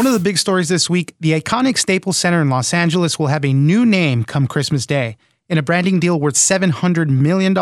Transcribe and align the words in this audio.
One 0.00 0.06
of 0.06 0.14
the 0.14 0.18
big 0.18 0.38
stories 0.38 0.70
this 0.70 0.88
week 0.88 1.14
the 1.20 1.38
iconic 1.38 1.76
Staples 1.76 2.16
Center 2.16 2.40
in 2.40 2.48
Los 2.48 2.72
Angeles 2.72 3.18
will 3.18 3.26
have 3.26 3.44
a 3.44 3.52
new 3.52 3.84
name 3.84 4.24
come 4.24 4.46
Christmas 4.46 4.86
Day. 4.86 5.18
In 5.50 5.58
a 5.58 5.62
branding 5.62 6.00
deal 6.00 6.18
worth 6.18 6.36
$700 6.36 7.10
million, 7.10 7.54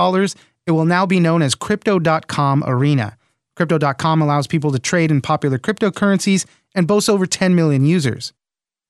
it 0.64 0.70
will 0.70 0.84
now 0.84 1.05
be 1.05 1.19
known 1.19 1.42
as 1.42 1.56
Crypto.com 1.56 2.62
Arena. 2.64 3.16
Crypto.com 3.56 4.23
allows 4.23 4.47
people 4.47 4.70
to 4.70 4.78
trade 4.78 5.11
in 5.11 5.20
popular 5.20 5.59
cryptocurrencies 5.59 6.47
and 6.77 6.87
boasts 6.87 7.09
over 7.09 7.27
10 7.27 7.56
million 7.56 7.84
users. 7.84 8.33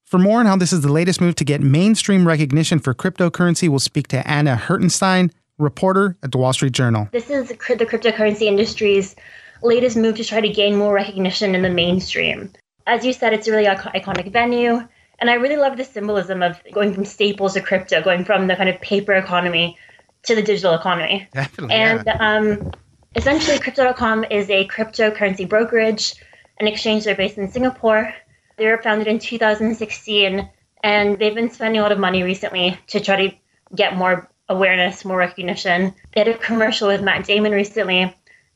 For 0.05 0.19
more 0.19 0.41
on 0.41 0.45
how 0.45 0.57
this 0.57 0.75
is 0.75 0.83
the 0.83 0.93
latest 0.93 1.19
move 1.19 1.37
to 1.37 1.45
get 1.47 1.63
mainstream 1.63 2.29
recognition 2.29 2.79
for 2.79 2.93
cryptocurrency, 2.93 3.71
we'll 3.71 3.79
speak 3.79 4.09
to 4.09 4.29
Anna 4.29 4.61
Hirtenstein, 4.63 5.33
reporter 5.57 6.19
at 6.23 6.33
the 6.33 6.39
Wall 6.39 6.53
Street 6.53 6.75
Journal. 6.75 7.09
This 7.13 7.31
is 7.31 7.49
the 7.49 7.55
cryptocurrency 7.55 8.43
industry's 8.43 9.17
latest 9.63 9.97
move 9.97 10.17
to 10.17 10.25
try 10.25 10.43
to 10.43 10.51
gain 10.51 10.77
more 10.77 10.93
recognition 10.93 11.55
in 11.55 11.63
the 11.63 11.71
mainstream 11.71 12.53
as 12.89 13.05
you 13.05 13.13
said, 13.13 13.33
it's 13.35 13.47
a 13.47 13.53
really 13.53 13.67
iconic 13.67 14.33
venue. 14.33 14.81
And 15.21 15.29
I 15.29 15.35
really 15.35 15.57
love 15.57 15.77
the 15.77 15.85
symbolism 15.85 16.43
of 16.43 16.61
going 16.73 16.95
from 16.95 17.05
staples 17.05 17.55
to 17.55 17.61
crypto, 17.61 18.03
going 18.03 18.25
from 18.25 18.47
the 18.47 18.57
kind 18.57 18.69
of 18.69 18.81
paper 18.81 19.13
economy 19.13 19.77
to 20.25 20.35
the 20.35 20.43
digital 20.43 20.75
economy. 20.75 21.29
Definitely. 21.35 21.75
And 21.75 22.03
yeah. 22.07 22.17
um, 22.21 22.73
essentially, 23.15 23.59
Crypto.com 23.59 24.25
is 24.31 24.49
a 24.49 24.67
cryptocurrency 24.69 25.49
brokerage, 25.49 26.15
an 26.59 26.67
exchange. 26.67 27.05
They're 27.05 27.17
based 27.17 27.37
in 27.37 27.51
Singapore. 27.51 28.15
They 28.57 28.67
were 28.67 28.79
founded 28.79 29.07
in 29.07 29.19
2016, 29.19 30.49
and 30.83 31.19
they've 31.19 31.35
been 31.35 31.51
spending 31.51 31.81
a 31.81 31.83
lot 31.83 31.93
of 31.93 31.99
money 31.99 32.23
recently 32.23 32.79
to 32.89 33.01
try 33.01 33.29
to 33.29 33.37
get 33.75 33.97
more 33.97 34.31
awareness, 34.49 35.05
more 35.05 35.19
recognition. 35.19 35.95
They 36.15 36.21
had 36.21 36.29
a 36.29 36.39
commercial 36.39 36.89
with 36.89 37.03
Matt 37.03 37.27
Damon 37.27 37.53
recently, 37.53 38.15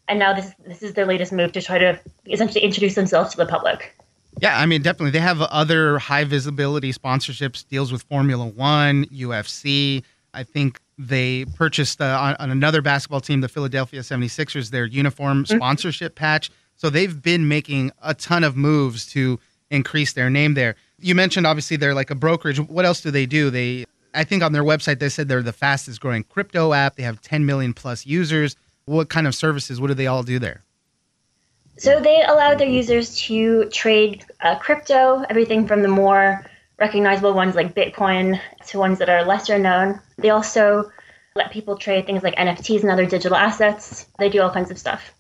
and 0.09 0.19
now 0.19 0.33
this 0.33 0.53
this 0.67 0.83
is 0.83 0.95
their 0.95 1.07
latest 1.07 1.33
move 1.33 1.53
to 1.53 1.63
try 1.63 1.79
to 1.79 2.01
essentially 2.27 2.65
introduce 2.65 2.95
themselves 2.95 3.33
to 3.33 3.37
the 3.37 3.47
public. 3.47 3.95
Yeah, 4.43 4.59
I 4.59 4.67
mean, 4.67 4.83
definitely. 4.83 5.13
They 5.13 5.21
have 5.21 5.41
other 5.41 6.01
high 6.01 6.25
visibility 6.25 6.93
sponsorships, 6.93 7.65
deals 7.69 7.93
with 7.93 8.03
Formula 8.03 8.45
One, 8.45 9.05
UFC. 9.07 10.03
I 10.35 10.43
think 10.43 10.81
they 10.99 11.45
purchased 11.55 12.01
uh, 12.01 12.19
on, 12.21 12.35
on, 12.41 12.51
another 12.51 12.83
basketball 12.83 13.21
team, 13.21 13.41
the 13.41 13.49
Philadelphia 13.49 14.01
76ers, 14.01 14.71
their 14.71 14.85
uniform 14.85 15.45
mm-hmm. 15.45 15.57
sponsorship 15.57 16.17
patch. 16.17 16.51
So 16.75 16.91
they've 16.91 17.23
been 17.23 17.47
making 17.47 17.93
a 18.03 18.15
ton 18.15 18.43
of 18.43 18.57
moves 18.57 19.07
to 19.13 19.39
increase 19.71 20.15
their 20.15 20.29
name 20.29 20.55
there. 20.55 20.75
You 20.99 21.15
mentioned 21.15 21.47
obviously 21.47 21.77
they're 21.77 21.95
like 21.95 22.11
a 22.11 22.17
brokerage. 22.17 22.59
What 22.59 22.85
else 22.85 23.01
do 23.01 23.13
they 23.13 23.27
do? 23.27 23.49
They 23.49 23.85
I 24.13 24.25
think 24.25 24.43
on 24.43 24.53
their 24.53 24.65
website 24.65 24.99
they 24.99 25.09
said 25.09 25.29
they're 25.29 25.43
the 25.43 25.53
fastest 25.53 26.01
growing 26.01 26.25
crypto 26.25 26.73
app. 26.73 26.97
They 26.97 27.05
have 27.05 27.21
10 27.21 27.47
million 27.47 27.75
plus 27.75 28.07
users. 28.07 28.57
What 28.87 29.09
kind 29.09 29.29
of 29.29 29.37
services? 29.37 29.81
What 29.81 29.87
do 29.87 29.95
they 29.95 30.09
all 30.09 30.25
do 30.25 30.41
there? 30.41 30.65
So 31.79 32.01
they 32.01 32.23
allow 32.23 32.55
their 32.55 32.69
users 32.69 33.17
to 33.23 33.65
trade 33.71 34.25
uh, 34.41 34.59
crypto, 34.59 35.25
everything 35.29 35.67
from 35.67 35.83
the 35.83 35.89
more 35.89 36.45
recognizable 36.79 37.33
ones 37.33 37.55
like 37.55 37.75
Bitcoin 37.75 38.41
to 38.67 38.79
ones 38.79 38.99
that 38.99 39.09
are 39.09 39.25
lesser 39.25 39.59
known. 39.59 40.01
They 40.19 40.31
also 40.31 40.91
let 41.35 41.51
people 41.51 41.77
trade 41.77 42.07
things 42.07 42.23
like 42.23 42.35
NFTs 42.37 42.83
and 42.83 42.91
other 42.91 43.07
digital 43.07 43.37
assets. 43.37 44.07
They 44.19 44.29
do 44.29 44.43
all 44.43 44.51
kinds 44.51 44.71
of 44.71 44.79
stuff. 44.79 45.15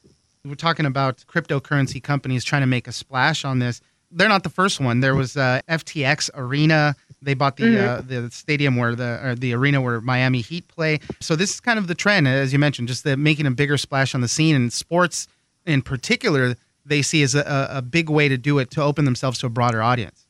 We're 0.44 0.56
talking 0.56 0.86
about 0.86 1.24
cryptocurrency 1.28 2.02
companies 2.02 2.44
trying 2.44 2.62
to 2.62 2.66
make 2.66 2.88
a 2.88 2.92
splash 2.92 3.44
on 3.44 3.60
this. 3.60 3.80
They're 4.10 4.28
not 4.28 4.42
the 4.42 4.50
first 4.50 4.80
one. 4.80 5.00
There 5.00 5.14
was 5.14 5.36
uh, 5.36 5.60
FTX 5.68 6.30
Arena. 6.34 6.94
They 7.22 7.34
bought 7.34 7.56
the 7.56 7.64
mm-hmm. 7.64 8.14
uh, 8.14 8.20
the 8.22 8.30
stadium 8.30 8.76
where 8.76 8.94
the 8.94 9.36
the 9.38 9.54
arena 9.54 9.80
where 9.80 10.00
Miami 10.00 10.40
Heat 10.40 10.66
play. 10.68 10.98
So 11.20 11.36
this 11.36 11.54
is 11.54 11.60
kind 11.60 11.78
of 11.78 11.86
the 11.86 11.94
trend, 11.94 12.28
as 12.28 12.52
you 12.52 12.58
mentioned, 12.58 12.88
just 12.88 13.04
the, 13.04 13.16
making 13.16 13.46
a 13.46 13.50
bigger 13.52 13.78
splash 13.78 14.14
on 14.14 14.20
the 14.20 14.28
scene. 14.28 14.56
And 14.56 14.72
sports 14.72 15.28
in 15.66 15.82
particular 15.82 16.56
they 16.84 17.02
see 17.02 17.22
as 17.22 17.34
a, 17.34 17.68
a 17.70 17.82
big 17.82 18.10
way 18.10 18.28
to 18.28 18.36
do 18.36 18.58
it 18.58 18.70
to 18.72 18.82
open 18.82 19.04
themselves 19.04 19.38
to 19.38 19.46
a 19.46 19.50
broader 19.50 19.82
audience. 19.82 20.26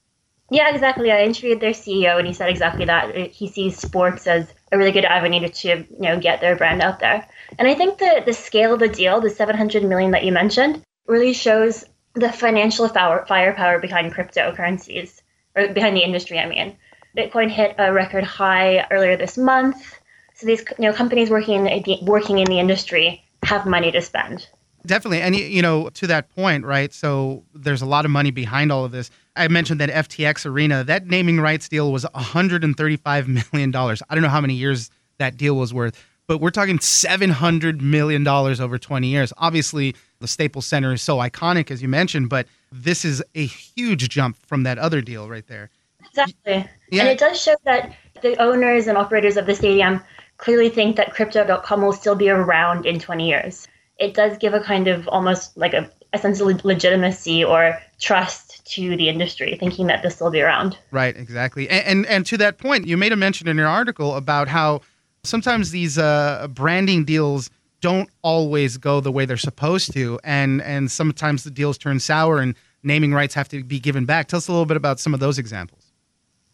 Yeah, 0.50 0.69
exactly. 0.75 1.10
I 1.10 1.22
interviewed 1.22 1.60
their 1.60 1.70
CEO, 1.70 2.19
and 2.19 2.26
he 2.26 2.34
said 2.34 2.50
exactly 2.50 2.84
that. 2.84 3.16
He 3.16 3.48
sees 3.48 3.78
sports 3.78 4.26
as 4.26 4.53
a 4.71 4.76
really 4.76 4.92
good 4.92 5.06
avenue 5.06 5.48
to 5.48 5.69
you 5.69 5.87
know 5.98 6.21
get 6.21 6.42
their 6.42 6.56
brand 6.56 6.82
out 6.82 7.00
there. 7.00 7.26
And 7.59 7.66
I 7.66 7.75
think 7.75 7.98
the 7.98 8.22
the 8.26 8.34
scale 8.34 8.75
of 8.75 8.81
the 8.81 8.88
deal, 8.88 9.21
the 9.21 9.31
700 9.31 9.82
million 9.82 10.10
that 10.10 10.25
you 10.25 10.32
mentioned, 10.32 10.82
really 11.06 11.32
shows 11.32 11.84
the 12.15 12.31
financial 12.31 12.87
firepower 12.88 13.78
behind 13.78 14.12
cryptocurrencies 14.12 15.22
or 15.56 15.69
behind 15.72 15.97
the 15.97 16.04
industry. 16.04 16.38
I 16.38 16.47
mean, 16.47 16.76
Bitcoin 17.16 17.50
hit 17.50 17.76
a 17.78 17.91
record 17.91 18.25
high 18.25 18.87
earlier 18.91 19.16
this 19.16 19.38
month. 19.38 19.98
So 20.34 20.47
these 20.47 20.65
you 20.78 20.91
know 20.91 20.92
companies 20.92 21.31
working 21.31 21.66
in 21.66 22.04
working 22.04 22.38
in 22.38 22.47
the 22.47 22.59
industry 22.59 23.25
have 23.42 23.65
money 23.65 23.91
to 23.92 24.03
spend. 24.03 24.47
Definitely. 24.87 25.20
And, 25.20 25.37
you 25.37 25.62
know, 25.62 25.88
to 25.91 26.06
that 26.09 26.28
point, 26.34 26.65
right? 26.65 26.93
So 26.93 27.44
there's 27.54 27.82
a 27.82 27.87
lot 27.87 28.04
of 28.04 28.10
money 28.10 28.31
behind 28.31 28.72
all 28.72 28.84
of 28.84 28.93
this. 28.93 29.10
I 29.37 29.48
mentioned 29.48 29.81
that 29.81 29.91
FTX 29.91 30.44
Arena, 30.44 30.84
that 30.84 31.06
naming 31.06 31.41
rights 31.41 31.69
deal 31.69 31.93
was 31.93 32.04
$135 32.15 33.53
million. 33.53 33.75
I 33.76 34.15
don't 34.15 34.22
know 34.22 34.28
how 34.28 34.41
many 34.41 34.54
years 34.54 34.91
that 35.19 35.37
deal 35.37 35.56
was 35.56 35.72
worth, 35.72 36.04
but 36.26 36.38
we're 36.38 36.50
talking 36.50 36.78
$700 36.78 37.81
million 37.81 38.26
over 38.26 38.78
20 38.78 39.06
years. 39.06 39.32
Obviously, 39.38 39.94
the 40.19 40.28
Staples 40.28 40.66
Center 40.66 40.92
is 40.92 41.03
so 41.03 41.19
iconic, 41.19 41.71
as 41.71 41.81
you 41.81 41.88
mentioned, 41.88 42.28
but 42.28 42.47
this 42.72 43.04
is 43.04 43.22
a 43.34 43.47
huge 43.47 44.09
jump 44.09 44.37
from 44.47 44.65
that 44.65 44.78
other 44.78 45.00
deal 45.00 45.28
right 45.28 45.47
there. 45.47 45.71
Exactly. 46.04 46.69
Yeah. 46.91 47.03
And 47.03 47.09
it 47.09 47.19
does 47.19 47.41
show 47.41 47.54
that 47.65 47.94
the 48.22 48.37
owners 48.42 48.88
and 48.88 48.98
operators 48.98 49.37
of 49.37 49.47
the 49.47 49.54
stadium 49.54 50.03
clearly 50.38 50.69
think 50.69 50.97
that 50.97 51.15
crypto.com 51.15 51.82
will 51.82 51.92
still 51.92 52.16
be 52.16 52.28
around 52.28 52.84
in 52.84 52.98
20 52.98 53.28
years 53.28 53.69
it 54.03 54.15
does 54.15 54.37
give 54.39 54.53
a 54.53 54.61
kind 54.61 54.89
of 54.89 55.09
almost 55.09 55.57
like 55.57 55.75
a, 55.75 55.89
a 56.13 56.19
sense 56.19 56.41
of 56.41 56.65
legitimacy 56.65 57.45
or 57.45 57.79
trust 58.01 58.65
to 58.73 58.97
the 58.97 59.09
industry, 59.09 59.57
thinking 59.59 59.87
that 59.87 60.03
this 60.03 60.21
will 60.21 60.31
be 60.31 60.41
around. 60.41 60.77
Right, 60.91 61.17
exactly. 61.17 61.69
And, 61.69 61.87
and, 61.87 62.07
and 62.07 62.27
to 62.27 62.37
that 62.39 62.59
point, 62.59 62.87
you 62.87 62.97
made 62.97 63.13
a 63.13 63.17
mention 63.17 63.47
in 63.47 63.57
your 63.57 63.69
article 63.69 64.17
about 64.17 64.49
how 64.49 64.81
sometimes 65.23 65.71
these 65.71 65.99
uh, 65.99 66.49
branding 66.51 67.05
deals 67.05 67.49
don't 67.81 68.11
always 68.23 68.77
go 68.77 69.01
the 69.01 69.13
way 69.13 69.25
they're 69.25 69.37
supposed 69.37 69.93
to, 69.93 70.19
and 70.23 70.63
and 70.63 70.91
sometimes 70.91 71.43
the 71.43 71.51
deals 71.51 71.77
turn 71.77 71.99
sour 71.99 72.39
and 72.39 72.55
naming 72.84 73.13
rights 73.13 73.34
have 73.34 73.49
to 73.49 73.63
be 73.65 73.81
given 73.81 74.05
back. 74.05 74.29
Tell 74.29 74.39
us 74.39 74.49
a 74.49 74.53
little 74.53 74.67
bit 74.67 74.77
about 74.77 75.01
some 75.01 75.15
of 75.15 75.21
those 75.21 75.37
examples. 75.37 75.93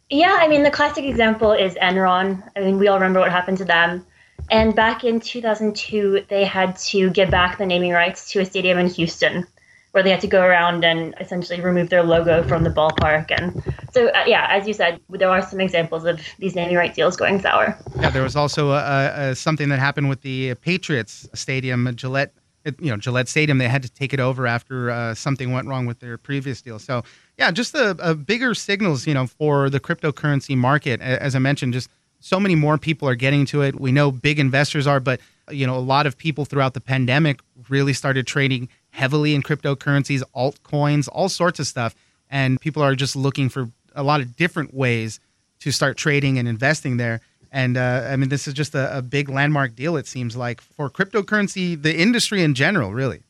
Yeah, 0.09 0.39
I 0.41 0.49
mean 0.49 0.63
the 0.63 0.71
classic 0.71 1.05
example 1.05 1.53
is 1.53 1.75
Enron. 1.75 2.43
I 2.57 2.61
mean 2.61 2.79
we 2.79 2.89
all 2.89 2.97
remember 2.97 3.21
what 3.21 3.31
happened 3.31 3.59
to 3.59 3.67
them. 3.67 4.07
And 4.51 4.75
back 4.75 5.05
in 5.05 5.21
2002, 5.21 6.25
they 6.29 6.45
had 6.45 6.77
to 6.77 7.11
give 7.11 7.31
back 7.31 7.59
the 7.59 7.67
naming 7.67 7.93
rights 7.93 8.31
to 8.33 8.41
a 8.41 8.45
stadium 8.45 8.79
in 8.79 8.89
Houston, 8.89 9.47
where 9.93 10.03
they 10.03 10.11
had 10.11 10.21
to 10.23 10.27
go 10.27 10.43
around 10.43 10.85
and 10.85 11.15
essentially 11.21 11.61
remove 11.61 11.91
their 11.91 12.03
logo 12.03 12.43
from 12.43 12.65
the 12.65 12.71
ballpark. 12.71 13.31
And 13.31 13.63
so, 13.93 14.09
uh, 14.09 14.25
yeah, 14.27 14.47
as 14.51 14.67
you 14.67 14.73
said, 14.73 15.01
there 15.11 15.29
are 15.29 15.43
some 15.43 15.61
examples 15.61 16.05
of 16.05 16.21
these 16.39 16.55
naming 16.55 16.77
right 16.77 16.95
deals 16.95 17.17
going 17.17 17.41
sour. 17.41 17.77
Yeah, 18.01 18.11
there 18.11 18.23
was 18.23 18.37
also 18.37 18.73
a, 18.73 19.31
a, 19.31 19.35
something 19.35 19.69
that 19.69 19.79
happened 19.79 20.09
with 20.09 20.23
the 20.23 20.55
Patriots 20.57 21.29
Stadium, 21.35 21.95
Gillette. 21.95 22.33
You 22.81 22.91
know, 22.91 22.97
Gillette 22.99 23.29
Stadium. 23.29 23.57
They 23.57 23.69
had 23.69 23.83
to 23.83 23.89
take 23.89 24.13
it 24.13 24.21
over 24.21 24.47
after 24.47 24.91
uh, 24.91 25.15
something 25.15 25.53
went 25.53 25.69
wrong 25.69 25.87
with 25.87 26.01
their 26.01 26.19
previous 26.19 26.61
deal. 26.61 26.79
So, 26.79 27.03
yeah, 27.39 27.51
just 27.51 27.75
a 27.75 28.15
bigger 28.15 28.53
signals, 28.53 29.07
you 29.07 29.15
know, 29.15 29.27
for 29.27 29.71
the 29.71 29.81
cryptocurrency 29.81 30.55
market. 30.55 31.01
As 31.01 31.35
I 31.35 31.39
mentioned, 31.39 31.73
just 31.73 31.89
so 32.21 32.41
many 32.41 32.55
more 32.55 32.79
people 32.79 33.09
are 33.09 33.15
getting 33.15 33.47
to 33.47 33.63
it. 33.63 33.79
We 33.79 33.93
know 33.93 34.11
big 34.11 34.39
investors 34.39 34.87
are, 34.87 35.01
but 35.01 35.21
you 35.51 35.67
know, 35.67 35.77
a 35.77 35.81
lot 35.81 36.07
of 36.07 36.19
people 36.19 36.45
throughout 36.45 36.75
the 36.75 36.81
pandemic 36.81 37.41
really 37.69 37.93
started 37.93 38.27
trading 38.27 38.69
heavily 38.91 39.35
in 39.35 39.43
cryptocurrencies, 39.43 40.23
altcoins, 40.37 41.09
all 41.13 41.29
sorts 41.29 41.59
of 41.59 41.67
stuff. 41.67 41.95
And 42.31 42.61
people 42.61 42.83
are 42.83 42.95
just 42.95 43.17
looking 43.17 43.49
for 43.49 43.71
a 43.95 44.03
lot 44.03 44.21
of 44.21 44.37
different 44.37 44.75
ways 44.75 45.21
to 45.61 45.71
start 45.71 45.97
trading 45.97 46.39
and 46.39 46.47
investing 46.47 46.97
there. 46.99 47.21
And 47.51 47.77
uh, 47.77 48.07
I 48.11 48.17
mean, 48.17 48.29
this 48.29 48.47
is 48.47 48.55
just 48.55 48.75
a, 48.75 48.99
a 48.99 49.03
big 49.03 49.29
landmark 49.29 49.75
deal, 49.75 49.97
it 49.97 50.07
seems 50.07 50.37
like, 50.37 50.61
for 50.61 50.91
cryptocurrency, 50.91 51.81
the 51.81 51.97
industry 51.97 52.43
in 52.43 52.55
general, 52.55 52.93
really. 52.93 53.23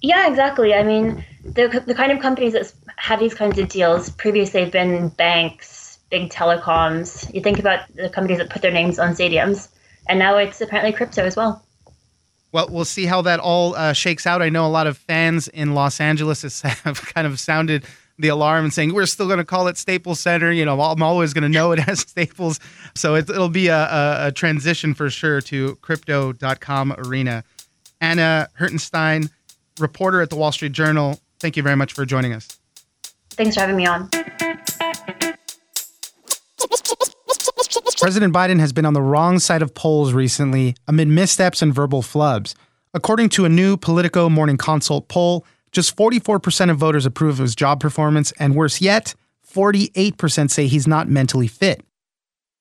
Yeah, 0.00 0.28
exactly. 0.28 0.74
I 0.74 0.82
mean, 0.82 1.24
the, 1.44 1.82
the 1.86 1.94
kind 1.94 2.10
of 2.10 2.18
companies 2.18 2.54
that 2.54 2.72
have 2.96 3.20
these 3.20 3.34
kinds 3.34 3.58
of 3.58 3.68
deals, 3.68 4.10
previously 4.10 4.60
have 4.62 4.72
been 4.72 5.10
banks, 5.10 5.81
big 6.12 6.28
telecoms. 6.30 7.34
You 7.34 7.40
think 7.40 7.58
about 7.58 7.80
the 7.96 8.08
companies 8.10 8.38
that 8.38 8.50
put 8.50 8.62
their 8.62 8.70
names 8.70 9.00
on 9.00 9.14
stadiums, 9.14 9.68
and 10.08 10.18
now 10.18 10.36
it's 10.36 10.60
apparently 10.60 10.92
crypto 10.92 11.24
as 11.24 11.34
well. 11.34 11.64
Well, 12.52 12.68
we'll 12.70 12.84
see 12.84 13.06
how 13.06 13.22
that 13.22 13.40
all 13.40 13.74
uh, 13.74 13.94
shakes 13.94 14.26
out. 14.26 14.42
I 14.42 14.50
know 14.50 14.66
a 14.66 14.68
lot 14.68 14.86
of 14.86 14.98
fans 14.98 15.48
in 15.48 15.74
Los 15.74 16.00
Angeles 16.00 16.60
have 16.62 17.00
kind 17.00 17.26
of 17.26 17.40
sounded 17.40 17.84
the 18.18 18.28
alarm 18.28 18.64
and 18.64 18.72
saying 18.72 18.92
we're 18.92 19.06
still 19.06 19.26
going 19.26 19.38
to 19.38 19.44
call 19.44 19.68
it 19.68 19.78
Staples 19.78 20.20
Center. 20.20 20.52
You 20.52 20.66
know, 20.66 20.78
I'm 20.78 21.02
always 21.02 21.32
going 21.32 21.42
to 21.42 21.48
know 21.48 21.72
it 21.72 21.88
as 21.88 22.00
Staples. 22.00 22.60
So 22.94 23.14
it, 23.14 23.26
will 23.28 23.48
be 23.48 23.68
a, 23.68 23.78
a, 23.78 24.26
a, 24.26 24.32
transition 24.32 24.92
for 24.92 25.08
sure 25.08 25.40
to 25.40 25.76
Crypto.com 25.76 26.92
arena. 26.98 27.42
Anna 28.02 28.48
Hirtenstein, 28.58 29.30
reporter 29.80 30.20
at 30.20 30.28
the 30.28 30.36
Wall 30.36 30.52
Street 30.52 30.72
Journal. 30.72 31.18
Thank 31.40 31.56
you 31.56 31.62
very 31.62 31.76
much 31.76 31.94
for 31.94 32.04
joining 32.04 32.34
us. 32.34 32.58
Thanks 33.30 33.54
for 33.54 33.62
having 33.62 33.76
me 33.76 33.86
on. 33.86 34.10
President 38.02 38.34
Biden 38.34 38.58
has 38.58 38.72
been 38.72 38.84
on 38.84 38.94
the 38.94 39.00
wrong 39.00 39.38
side 39.38 39.62
of 39.62 39.74
polls 39.74 40.12
recently 40.12 40.74
amid 40.88 41.06
missteps 41.06 41.62
and 41.62 41.72
verbal 41.72 42.02
flubs. 42.02 42.56
According 42.94 43.28
to 43.28 43.44
a 43.44 43.48
new 43.48 43.76
Politico 43.76 44.28
Morning 44.28 44.56
Consult 44.56 45.06
poll, 45.06 45.46
just 45.70 45.96
44% 45.96 46.68
of 46.68 46.78
voters 46.78 47.06
approve 47.06 47.38
of 47.38 47.44
his 47.44 47.54
job 47.54 47.78
performance, 47.78 48.32
and 48.40 48.56
worse 48.56 48.80
yet, 48.80 49.14
48% 49.48 50.50
say 50.50 50.66
he's 50.66 50.88
not 50.88 51.08
mentally 51.08 51.46
fit. 51.46 51.84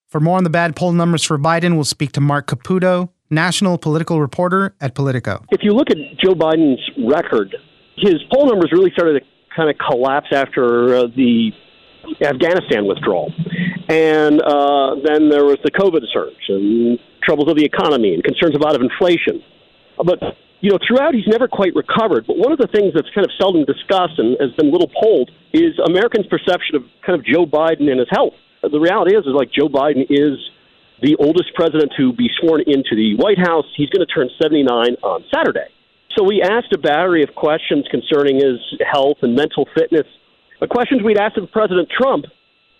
For 0.09 0.19
more 0.19 0.37
on 0.37 0.43
the 0.43 0.51
bad 0.51 0.75
poll 0.75 0.91
numbers 0.91 1.23
for 1.23 1.39
Biden, 1.39 1.73
we'll 1.73 1.85
speak 1.85 2.11
to 2.11 2.21
Marc 2.21 2.45
Caputo, 2.45 3.09
national 3.31 3.79
political 3.79 4.21
reporter 4.21 4.75
at 4.79 4.93
Politico. 4.93 5.43
If 5.49 5.61
you 5.63 5.71
look 5.71 5.89
at 5.89 5.97
Joe 6.23 6.35
Biden's 6.35 6.87
record, 7.09 7.55
his 7.97 8.17
poll 8.31 8.45
numbers 8.45 8.71
really 8.71 8.91
started 8.91 9.21
to 9.21 9.25
kind 9.55 9.71
of 9.71 9.75
collapse 9.89 10.27
after 10.31 10.97
uh, 10.97 11.07
the 11.15 11.49
Afghanistan 12.23 12.85
withdrawal. 12.85 13.33
And 13.91 14.39
uh, 14.39 14.95
then 15.03 15.27
there 15.27 15.43
was 15.43 15.59
the 15.67 15.71
COVID 15.71 15.99
surge 16.15 16.47
and 16.47 16.97
troubles 17.21 17.51
of 17.51 17.57
the 17.59 17.65
economy 17.67 18.15
and 18.15 18.23
concerns 18.23 18.55
about 18.55 18.73
of 18.73 18.81
inflation. 18.81 19.43
But, 19.99 20.39
you 20.63 20.71
know, 20.71 20.79
throughout 20.79 21.13
he's 21.13 21.27
never 21.27 21.51
quite 21.51 21.75
recovered. 21.75 22.23
But 22.25 22.39
one 22.39 22.55
of 22.55 22.57
the 22.57 22.71
things 22.71 22.95
that's 22.95 23.11
kind 23.11 23.27
of 23.27 23.31
seldom 23.35 23.67
discussed 23.67 24.15
and 24.15 24.39
has 24.39 24.55
been 24.55 24.71
little 24.71 24.87
polled 24.87 25.29
is 25.51 25.75
Americans' 25.83 26.31
perception 26.31 26.79
of 26.79 26.87
kind 27.05 27.19
of 27.19 27.27
Joe 27.27 27.43
Biden 27.43 27.91
and 27.91 27.99
his 27.99 28.07
health. 28.07 28.31
The 28.63 28.79
reality 28.79 29.11
is, 29.11 29.27
is 29.27 29.35
like 29.35 29.51
Joe 29.51 29.67
Biden 29.67 30.07
is 30.07 30.39
the 31.03 31.19
oldest 31.19 31.51
president 31.53 31.91
to 31.99 32.13
be 32.13 32.31
sworn 32.39 32.63
into 32.63 32.95
the 32.95 33.19
White 33.19 33.43
House. 33.43 33.67
He's 33.75 33.89
going 33.89 34.07
to 34.07 34.13
turn 34.13 34.31
79 34.41 35.03
on 35.03 35.25
Saturday. 35.35 35.67
So 36.15 36.23
we 36.23 36.39
asked 36.39 36.71
a 36.71 36.79
battery 36.79 37.23
of 37.27 37.35
questions 37.35 37.91
concerning 37.91 38.39
his 38.39 38.63
health 38.79 39.19
and 39.21 39.35
mental 39.35 39.67
fitness 39.75 40.07
questions 40.69 41.01
we'd 41.01 41.17
asked 41.17 41.37
of 41.37 41.51
President 41.51 41.89
Trump 41.89 42.25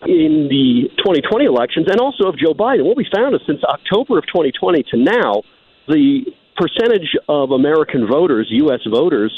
in 0.06 0.48
the 0.50 0.90
2020 0.98 1.44
elections 1.44 1.86
and 1.88 2.00
also 2.00 2.24
of 2.28 2.38
Joe 2.38 2.54
Biden. 2.54 2.84
What 2.84 2.96
we 2.96 3.06
found 3.14 3.34
is 3.34 3.40
since 3.46 3.62
October 3.64 4.18
of 4.18 4.26
2020 4.26 4.82
to 4.90 4.96
now, 4.96 5.42
the 5.86 6.26
percentage 6.56 7.16
of 7.28 7.50
American 7.50 8.06
voters, 8.06 8.46
U.S. 8.50 8.80
voters, 8.88 9.32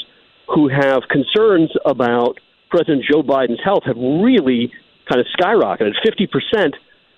who 0.47 0.69
have 0.69 1.03
concerns 1.09 1.71
about 1.85 2.39
President 2.69 3.03
Joe 3.09 3.23
Biden's 3.23 3.63
health 3.63 3.83
have 3.85 3.97
really 3.97 4.71
kind 5.09 5.21
of 5.21 5.27
skyrocketed. 5.37 5.93
50% 6.05 6.73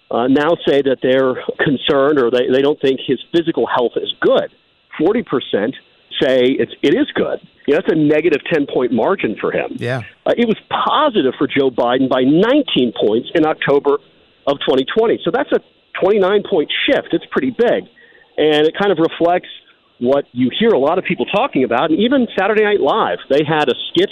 uh, 0.10 0.28
now 0.28 0.56
say 0.66 0.82
that 0.82 1.00
they're 1.02 1.44
concerned 1.64 2.20
or 2.20 2.32
they, 2.32 2.48
they 2.52 2.62
don't 2.62 2.80
think 2.80 3.00
his 3.06 3.20
physical 3.32 3.66
health 3.68 3.94
is 3.96 4.14
good. 4.22 4.52
40% 5.00 5.74
say 6.22 6.46
it's, 6.46 6.72
it 6.82 6.94
is 6.94 7.08
good. 7.14 7.40
You 7.66 7.74
know, 7.74 7.82
that's 7.82 7.94
a 7.94 8.00
negative 8.00 8.42
10 8.52 8.68
point 8.74 8.92
margin 8.92 9.36
for 9.40 9.52
him. 9.52 9.76
Yeah. 9.76 10.02
Uh, 10.26 10.34
it 10.38 10.48
was 10.48 10.58
positive 10.70 11.34
for 11.38 11.48
Joe 11.48 11.70
Biden 11.70 12.10
by 12.10 12.22
19 12.24 12.94
points 13.00 13.30
in 13.36 13.46
October 13.46 13.98
of 14.48 14.60
2020. 14.60 15.20
So 15.24 15.32
that's 15.32 15.52
a 15.52 15.60
29 16.02 16.44
point 16.50 16.72
shift. 16.86 17.10
It's 17.12 17.26
pretty 17.32 17.52
big. 17.52 17.86
And 18.38 18.68
it 18.68 18.76
kind 18.78 18.92
of 18.92 19.00
reflects 19.00 19.50
what 20.00 20.26
you 20.32 20.50
hear 20.58 20.70
a 20.70 20.80
lot 20.80 20.98
of 20.98 21.04
people 21.04 21.26
talking 21.26 21.64
about. 21.64 21.90
And 21.92 22.00
even 22.00 22.28
Saturday 22.38 22.64
Night 22.64 22.80
Live, 22.80 23.18
they 23.30 23.44
had 23.44 23.68
a 23.70 23.76
skit 23.90 24.10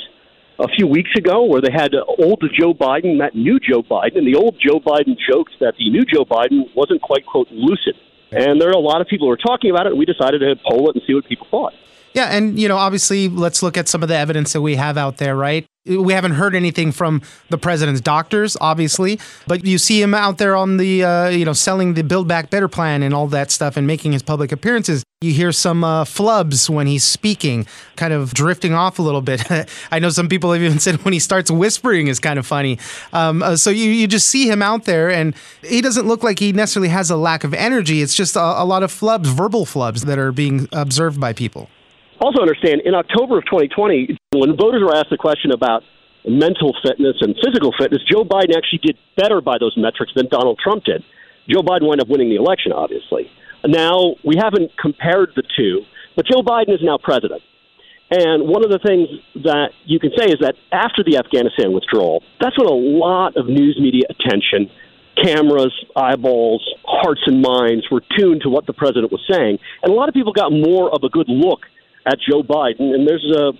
a 0.59 0.67
few 0.67 0.87
weeks 0.87 1.11
ago 1.17 1.43
where 1.43 1.61
they 1.61 1.71
had 1.71 1.91
old 1.95 2.43
Joe 2.57 2.73
Biden 2.73 3.17
met 3.17 3.35
new 3.35 3.59
Joe 3.59 3.83
Biden. 3.83 4.17
And 4.17 4.27
the 4.27 4.35
old 4.35 4.57
Joe 4.59 4.79
Biden 4.79 5.15
joked 5.29 5.53
that 5.59 5.75
the 5.77 5.89
new 5.89 6.03
Joe 6.05 6.25
Biden 6.25 6.73
wasn't 6.75 7.01
quite, 7.01 7.25
quote, 7.25 7.47
lucid. 7.51 7.95
And 8.31 8.59
there 8.59 8.69
are 8.69 8.73
a 8.73 8.79
lot 8.79 9.01
of 9.01 9.07
people 9.07 9.27
who 9.27 9.31
are 9.31 9.37
talking 9.37 9.71
about 9.71 9.85
it, 9.85 9.91
and 9.91 9.99
we 9.99 10.05
decided 10.05 10.39
to 10.39 10.55
poll 10.67 10.89
it 10.89 10.95
and 10.95 11.03
see 11.05 11.13
what 11.13 11.25
people 11.25 11.47
thought. 11.49 11.73
Yeah, 12.15 12.27
and 12.27 12.57
you 12.57 12.69
know, 12.69 12.77
obviously, 12.77 13.27
let's 13.27 13.61
look 13.61 13.75
at 13.75 13.89
some 13.89 14.01
of 14.01 14.07
the 14.07 14.15
evidence 14.15 14.53
that 14.53 14.61
we 14.61 14.75
have 14.75 14.97
out 14.97 15.17
there, 15.17 15.35
right? 15.35 15.65
We 15.85 16.13
haven't 16.13 16.31
heard 16.31 16.55
anything 16.55 16.93
from 16.93 17.21
the 17.49 17.57
president's 17.57 17.99
doctors, 17.99 18.55
obviously, 18.61 19.19
but 19.47 19.65
you 19.65 19.77
see 19.77 20.01
him 20.01 20.13
out 20.13 20.37
there 20.37 20.55
on 20.55 20.77
the, 20.77 21.03
uh, 21.03 21.27
you 21.27 21.43
know, 21.43 21.51
selling 21.51 21.93
the 21.93 22.03
Build 22.03 22.27
Back 22.27 22.49
Better 22.49 22.69
plan 22.69 23.03
and 23.03 23.13
all 23.13 23.27
that 23.27 23.51
stuff 23.51 23.75
and 23.75 23.85
making 23.85 24.13
his 24.13 24.23
public 24.23 24.53
appearances. 24.53 25.03
You 25.19 25.33
hear 25.33 25.51
some 25.51 25.83
uh, 25.83 26.05
flubs 26.05 26.69
when 26.69 26.87
he's 26.87 27.03
speaking, 27.03 27.67
kind 27.97 28.13
of 28.13 28.33
drifting 28.33 28.73
off 28.73 28.97
a 28.97 29.01
little 29.01 29.21
bit. 29.21 29.43
I 29.91 29.99
know 29.99 30.09
some 30.09 30.29
people 30.29 30.53
have 30.53 30.61
even 30.61 30.79
said 30.79 31.03
when 31.03 31.13
he 31.13 31.19
starts 31.19 31.51
whispering 31.51 32.07
is 32.07 32.21
kind 32.21 32.39
of 32.39 32.47
funny. 32.47 32.79
Um, 33.11 33.43
uh, 33.43 33.57
so 33.57 33.69
you, 33.69 33.91
you 33.91 34.07
just 34.07 34.27
see 34.27 34.49
him 34.49 34.61
out 34.61 34.85
there, 34.85 35.11
and 35.11 35.35
he 35.63 35.81
doesn't 35.81 36.07
look 36.07 36.23
like 36.23 36.39
he 36.39 36.53
necessarily 36.53 36.89
has 36.89 37.11
a 37.11 37.17
lack 37.17 37.43
of 37.43 37.53
energy. 37.53 38.01
It's 38.01 38.15
just 38.15 38.37
a, 38.37 38.39
a 38.39 38.63
lot 38.63 38.83
of 38.83 38.91
flubs, 38.91 39.25
verbal 39.25 39.65
flubs 39.65 40.05
that 40.05 40.17
are 40.17 40.31
being 40.31 40.69
observed 40.71 41.19
by 41.19 41.33
people 41.33 41.69
also 42.21 42.41
understand 42.41 42.81
in 42.85 42.93
October 42.95 43.37
of 43.37 43.45
2020, 43.45 44.17
when 44.33 44.55
voters 44.57 44.81
were 44.81 44.95
asked 44.95 45.09
the 45.09 45.17
question 45.17 45.51
about 45.51 45.83
mental 46.27 46.73
fitness 46.83 47.17
and 47.21 47.35
physical 47.43 47.73
fitness, 47.77 48.01
Joe 48.09 48.23
Biden 48.23 48.55
actually 48.55 48.81
did 48.83 48.97
better 49.15 49.41
by 49.41 49.57
those 49.59 49.75
metrics 49.77 50.11
than 50.15 50.27
Donald 50.29 50.59
Trump 50.61 50.83
did. 50.83 51.03
Joe 51.47 51.61
Biden 51.61 51.87
wound 51.87 52.01
up 52.01 52.09
winning 52.09 52.29
the 52.29 52.37
election, 52.37 52.71
obviously. 52.71 53.29
Now, 53.65 54.15
we 54.23 54.35
haven't 54.37 54.71
compared 54.77 55.29
the 55.35 55.43
two, 55.57 55.81
but 56.15 56.25
Joe 56.25 56.41
Biden 56.41 56.73
is 56.73 56.81
now 56.81 56.97
president. 56.97 57.41
And 58.11 58.47
one 58.47 58.63
of 58.63 58.69
the 58.69 58.79
things 58.79 59.09
that 59.43 59.69
you 59.85 59.99
can 59.99 60.11
say 60.17 60.25
is 60.25 60.37
that 60.41 60.53
after 60.71 61.03
the 61.03 61.17
Afghanistan 61.17 61.73
withdrawal, 61.73 62.23
that's 62.39 62.57
when 62.57 62.67
a 62.67 62.73
lot 62.73 63.35
of 63.35 63.47
news 63.47 63.77
media 63.81 64.03
attention, 64.09 64.69
cameras, 65.21 65.73
eyeballs, 65.95 66.63
hearts, 66.85 67.21
and 67.25 67.41
minds 67.41 67.89
were 67.89 68.01
tuned 68.17 68.41
to 68.41 68.49
what 68.49 68.67
the 68.67 68.73
president 68.73 69.11
was 69.11 69.21
saying. 69.29 69.57
And 69.81 69.91
a 69.91 69.95
lot 69.95 70.07
of 70.07 70.13
people 70.13 70.33
got 70.33 70.51
more 70.51 70.93
of 70.93 71.03
a 71.03 71.09
good 71.09 71.29
look 71.29 71.61
at 72.05 72.17
Joe 72.19 72.43
Biden, 72.43 72.93
and 72.93 73.07
there's 73.07 73.25
a 73.35 73.53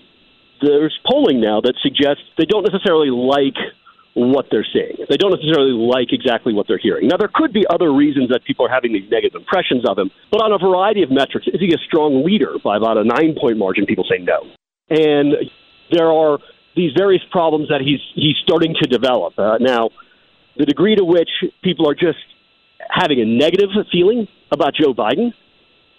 there's 0.61 0.97
polling 1.05 1.41
now 1.41 1.61
that 1.61 1.75
suggests 1.81 2.23
they 2.37 2.45
don't 2.45 2.63
necessarily 2.63 3.09
like 3.09 3.57
what 4.15 4.47
they're 4.49 4.65
seeing. 4.71 5.05
They 5.09 5.17
don't 5.17 5.31
necessarily 5.31 5.71
like 5.75 6.13
exactly 6.13 6.53
what 6.53 6.67
they're 6.67 6.79
hearing. 6.79 7.07
Now, 7.09 7.17
there 7.17 7.29
could 7.33 7.51
be 7.51 7.65
other 7.69 7.91
reasons 7.91 8.29
that 8.29 8.45
people 8.45 8.65
are 8.65 8.69
having 8.69 8.93
these 8.93 9.09
negative 9.11 9.35
impressions 9.35 9.83
of 9.87 9.99
him, 9.99 10.09
but 10.31 10.41
on 10.41 10.53
a 10.53 10.57
variety 10.57 11.03
of 11.03 11.11
metrics, 11.11 11.47
is 11.47 11.59
he 11.59 11.73
a 11.73 11.77
strong 11.85 12.23
leader? 12.25 12.55
By 12.63 12.77
about 12.77 12.97
a 12.97 13.03
nine 13.03 13.35
point 13.39 13.57
margin, 13.57 13.85
people 13.85 14.05
say 14.09 14.23
no. 14.23 14.47
And 14.89 15.35
there 15.91 16.11
are 16.11 16.39
these 16.75 16.91
various 16.97 17.23
problems 17.31 17.67
that 17.69 17.81
he's 17.81 17.99
he's 18.15 18.35
starting 18.43 18.75
to 18.81 18.87
develop. 18.87 19.37
Uh, 19.37 19.57
now, 19.59 19.89
the 20.57 20.65
degree 20.65 20.95
to 20.95 21.03
which 21.03 21.29
people 21.61 21.89
are 21.89 21.95
just 21.95 22.19
having 22.89 23.19
a 23.19 23.25
negative 23.25 23.69
feeling 23.91 24.27
about 24.51 24.73
Joe 24.75 24.93
Biden 24.93 25.33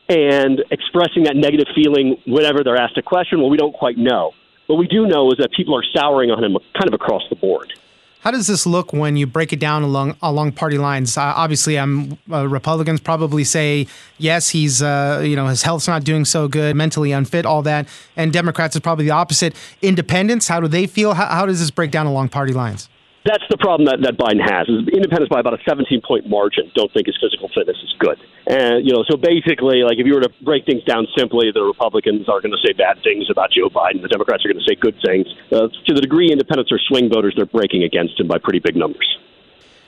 and 0.09 0.63
expressing 0.71 1.25
that 1.25 1.37
negative 1.37 1.67
feeling 1.75 2.17
whenever 2.27 2.63
they're 2.63 2.77
asked 2.77 2.97
a 2.99 3.03
question, 3.03 3.41
well, 3.41 3.51
we 3.51 3.57
don't 3.57 3.75
quite 3.75 3.99
know. 3.99 4.33
What 4.67 4.77
we 4.77 4.87
do 4.87 5.07
know 5.07 5.31
is 5.31 5.39
that 5.39 5.51
people 5.53 5.77
are 5.77 5.85
souring 5.95 6.31
on 6.31 6.43
him 6.43 6.57
kind 6.75 6.89
of 6.89 6.95
across 6.95 7.23
the 7.31 7.37
board. 7.37 7.73
How 8.21 8.33
does 8.33 8.49
this 8.49 8.67
look 8.67 8.93
when 8.93 9.17
you 9.17 9.25
break 9.25 9.53
it 9.53 9.61
down 9.61 9.85
along 9.85 10.17
along 10.21 10.53
party 10.53 10.79
lines? 10.79 11.17
Uh, 11.17 11.33
obviously, 11.37 11.79
um, 11.79 12.19
uh, 12.29 12.49
Republicans 12.49 13.01
probably 13.01 13.45
say 13.45 13.87
yes, 14.19 14.49
he's 14.49 14.83
uh, 14.83 15.23
you 15.25 15.37
know 15.37 15.47
his 15.47 15.63
health's 15.63 15.87
not 15.87 16.03
doing 16.03 16.25
so 16.25 16.49
good, 16.49 16.75
mentally 16.75 17.13
unfit, 17.13 17.47
all 17.47 17.63
that, 17.63 17.87
and 18.17 18.33
Democrats 18.33 18.75
is 18.75 18.81
probably 18.81 19.05
the 19.05 19.13
opposite. 19.13 19.55
Independents, 19.81 20.49
how 20.49 20.59
do 20.59 20.67
they 20.67 20.89
feel? 20.89 21.15
How, 21.15 21.27
how 21.27 21.47
does 21.47 21.61
this 21.61 21.71
break 21.71 21.93
down 21.93 22.07
along 22.07 22.31
party 22.31 22.53
lines? 22.53 22.89
That's 23.27 23.43
the 23.51 23.59
problem 23.59 23.91
that, 23.91 23.99
that 24.07 24.15
Biden 24.15 24.39
has. 24.39 24.71
Is 24.71 24.87
independents 24.87 25.29
by 25.29 25.41
about 25.41 25.59
a 25.59 25.63
17 25.67 26.01
point 26.07 26.31
margin 26.31 26.71
don't 26.75 26.93
think 26.95 27.11
his 27.11 27.19
physical 27.21 27.51
fitness 27.51 27.77
is 27.83 27.93
good. 27.99 28.19
And, 28.47 28.87
you 28.87 28.95
know, 28.95 29.03
so 29.11 29.17
basically, 29.19 29.83
like 29.83 29.99
if 29.99 30.07
you 30.07 30.15
were 30.15 30.23
to 30.23 30.31
break 30.43 30.65
things 30.65 30.85
down 30.85 31.11
simply, 31.19 31.51
the 31.51 31.63
Republicans 31.63 32.29
are 32.29 32.41
going 32.41 32.55
to 32.55 32.63
say 32.63 32.73
bad 32.73 33.03
things 33.03 33.27
about 33.29 33.51
Joe 33.51 33.69
Biden. 33.69 34.01
The 34.01 34.09
Democrats 34.09 34.47
are 34.47 34.49
going 34.49 34.63
to 34.63 34.69
say 34.69 34.79
good 34.79 34.95
things. 35.05 35.27
Uh, 35.51 35.67
to 35.67 35.95
the 35.95 36.01
degree 36.01 36.31
independents 36.31 36.71
are 36.71 36.79
swing 36.79 37.11
voters, 37.11 37.35
they're 37.35 37.51
breaking 37.51 37.83
against 37.83 38.21
him 38.21 38.29
by 38.29 38.39
pretty 38.39 38.61
big 38.61 38.77
numbers. 38.77 39.19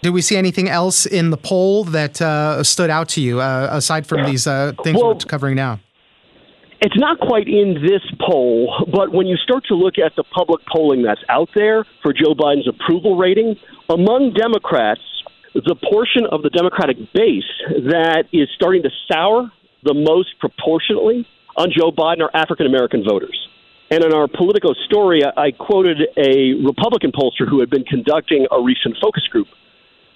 Did 0.02 0.10
we 0.10 0.22
see 0.22 0.36
anything 0.36 0.68
else 0.68 1.06
in 1.06 1.30
the 1.30 1.36
poll 1.36 1.84
that 1.84 2.22
uh, 2.22 2.62
stood 2.62 2.90
out 2.90 3.08
to 3.10 3.20
you 3.20 3.40
uh, 3.40 3.68
aside 3.70 4.06
from 4.06 4.24
these 4.26 4.46
uh, 4.46 4.72
things 4.82 4.98
well, 4.98 5.14
we're 5.14 5.18
covering 5.20 5.56
now? 5.56 5.80
It's 6.80 6.96
not 6.96 7.18
quite 7.18 7.48
in 7.48 7.82
this 7.82 8.02
poll, 8.20 8.86
but 8.92 9.10
when 9.12 9.26
you 9.26 9.36
start 9.36 9.64
to 9.66 9.74
look 9.74 9.98
at 9.98 10.14
the 10.14 10.22
public 10.22 10.64
polling 10.72 11.02
that's 11.02 11.22
out 11.28 11.48
there 11.52 11.84
for 12.02 12.12
Joe 12.12 12.34
Biden's 12.38 12.68
approval 12.68 13.16
rating, 13.16 13.56
among 13.90 14.32
Democrats, 14.34 15.00
the 15.54 15.74
portion 15.74 16.22
of 16.30 16.42
the 16.42 16.50
Democratic 16.50 16.96
base 17.12 17.50
that 17.90 18.24
is 18.32 18.48
starting 18.54 18.84
to 18.84 18.90
sour 19.10 19.50
the 19.82 19.94
most 19.94 20.38
proportionately 20.38 21.26
on 21.56 21.72
Joe 21.76 21.90
Biden 21.90 22.22
are 22.22 22.30
African 22.32 22.66
American 22.66 23.02
voters. 23.02 23.48
And 23.90 24.04
in 24.04 24.14
our 24.14 24.28
Politico 24.28 24.72
story, 24.86 25.22
I 25.24 25.50
quoted 25.50 25.98
a 26.16 26.54
Republican 26.62 27.10
pollster 27.10 27.48
who 27.48 27.58
had 27.58 27.70
been 27.70 27.84
conducting 27.84 28.46
a 28.52 28.62
recent 28.62 28.96
focus 29.02 29.26
group 29.32 29.48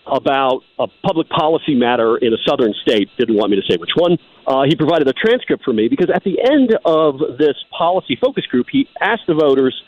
about 0.07 0.63
a 0.79 0.87
public 1.05 1.29
policy 1.29 1.75
matter 1.75 2.17
in 2.17 2.33
a 2.33 2.39
southern 2.47 2.75
state. 2.83 3.09
Didn't 3.19 3.37
want 3.37 3.51
me 3.51 3.61
to 3.61 3.67
say 3.71 3.77
which 3.79 3.93
one. 3.95 4.19
Uh, 4.47 4.63
he 4.63 4.75
provided 4.75 5.07
a 5.07 5.13
transcript 5.13 5.65
for 5.65 5.73
me 5.73 5.89
because 5.89 6.11
at 6.13 6.25
the 6.25 6.41
end 6.43 6.77
of 6.85 7.39
this 7.39 7.55
policy 7.77 8.19
focus 8.21 8.45
group, 8.47 8.67
he 8.71 8.89
asked 9.01 9.27
the 9.29 9.35
voters, 9.35 9.81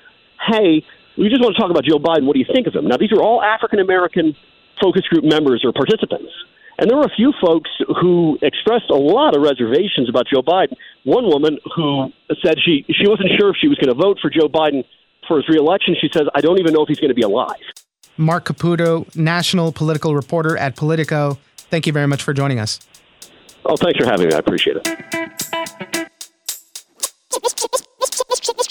"Hey, 0.46 0.84
we 1.16 1.28
just 1.28 1.42
want 1.42 1.54
to 1.54 1.60
talk 1.60 1.70
about 1.70 1.84
Joe 1.84 1.98
Biden. 1.98 2.26
What 2.26 2.34
do 2.34 2.40
you 2.40 2.50
think 2.52 2.66
of 2.66 2.74
him? 2.74 2.86
Now, 2.86 2.96
these 2.96 3.12
are 3.12 3.22
all 3.22 3.42
African 3.42 3.78
American 3.78 4.36
focus 4.80 5.02
group 5.02 5.24
members 5.24 5.64
or 5.64 5.72
participants. 5.72 6.32
And 6.78 6.90
there 6.90 6.96
were 6.96 7.06
a 7.06 7.16
few 7.16 7.32
folks 7.40 7.70
who 8.00 8.36
expressed 8.42 8.90
a 8.90 8.96
lot 8.96 9.36
of 9.36 9.42
reservations 9.42 10.08
about 10.08 10.26
Joe 10.26 10.42
Biden. 10.42 10.74
One 11.04 11.26
woman 11.26 11.58
who 11.76 12.10
said 12.44 12.56
she, 12.64 12.84
she 12.90 13.06
wasn't 13.06 13.30
sure 13.38 13.50
if 13.50 13.56
she 13.60 13.68
was 13.68 13.78
going 13.78 13.94
to 13.94 14.00
vote 14.00 14.18
for 14.20 14.28
Joe 14.28 14.48
Biden 14.48 14.84
for 15.28 15.36
his 15.36 15.48
reelection. 15.48 15.94
She 16.00 16.10
says, 16.12 16.24
I 16.34 16.40
don't 16.40 16.58
even 16.58 16.72
know 16.72 16.82
if 16.82 16.88
he's 16.88 16.98
going 16.98 17.10
to 17.10 17.14
be 17.14 17.22
alive. 17.22 17.62
Marc 18.16 18.46
Caputo, 18.46 19.14
national 19.16 19.72
political 19.72 20.14
reporter 20.14 20.56
at 20.56 20.76
Politico. 20.76 21.38
Thank 21.56 21.86
you 21.86 21.92
very 21.92 22.06
much 22.06 22.22
for 22.22 22.32
joining 22.32 22.58
us. 22.58 22.80
Oh, 23.64 23.76
thanks 23.76 23.98
for 23.98 24.06
having 24.06 24.28
me. 24.28 24.34
I 24.34 24.38
appreciate 24.38 24.76
it. 24.76 24.88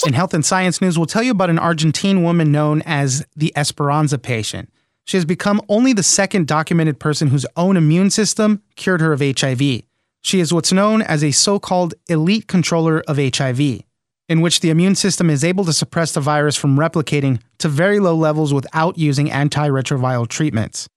In 0.05 0.13
health 0.13 0.33
and 0.33 0.45
science 0.45 0.81
news, 0.81 0.97
we'll 0.97 1.07
tell 1.07 1.23
you 1.23 1.31
about 1.31 1.49
an 1.49 1.57
Argentine 1.57 2.23
woman 2.23 2.51
known 2.51 2.81
as 2.85 3.25
the 3.35 3.53
Esperanza 3.55 4.17
patient. 4.17 4.69
She 5.05 5.17
has 5.17 5.25
become 5.25 5.61
only 5.69 5.93
the 5.93 6.03
second 6.03 6.47
documented 6.47 6.99
person 6.99 7.29
whose 7.29 7.45
own 7.55 7.77
immune 7.77 8.09
system 8.09 8.61
cured 8.75 9.01
her 9.01 9.13
of 9.13 9.21
HIV. 9.21 9.83
She 10.21 10.39
is 10.39 10.53
what's 10.53 10.71
known 10.71 11.01
as 11.01 11.23
a 11.23 11.31
so 11.31 11.59
called 11.59 11.93
elite 12.07 12.47
controller 12.47 13.01
of 13.07 13.17
HIV, 13.17 13.83
in 14.29 14.41
which 14.41 14.59
the 14.61 14.69
immune 14.69 14.95
system 14.95 15.29
is 15.29 15.43
able 15.43 15.65
to 15.65 15.73
suppress 15.73 16.13
the 16.13 16.21
virus 16.21 16.55
from 16.55 16.77
replicating 16.77 17.41
to 17.59 17.67
very 17.67 17.99
low 17.99 18.15
levels 18.15 18.53
without 18.53 18.97
using 18.97 19.27
antiretroviral 19.27 20.27
treatments. 20.27 20.87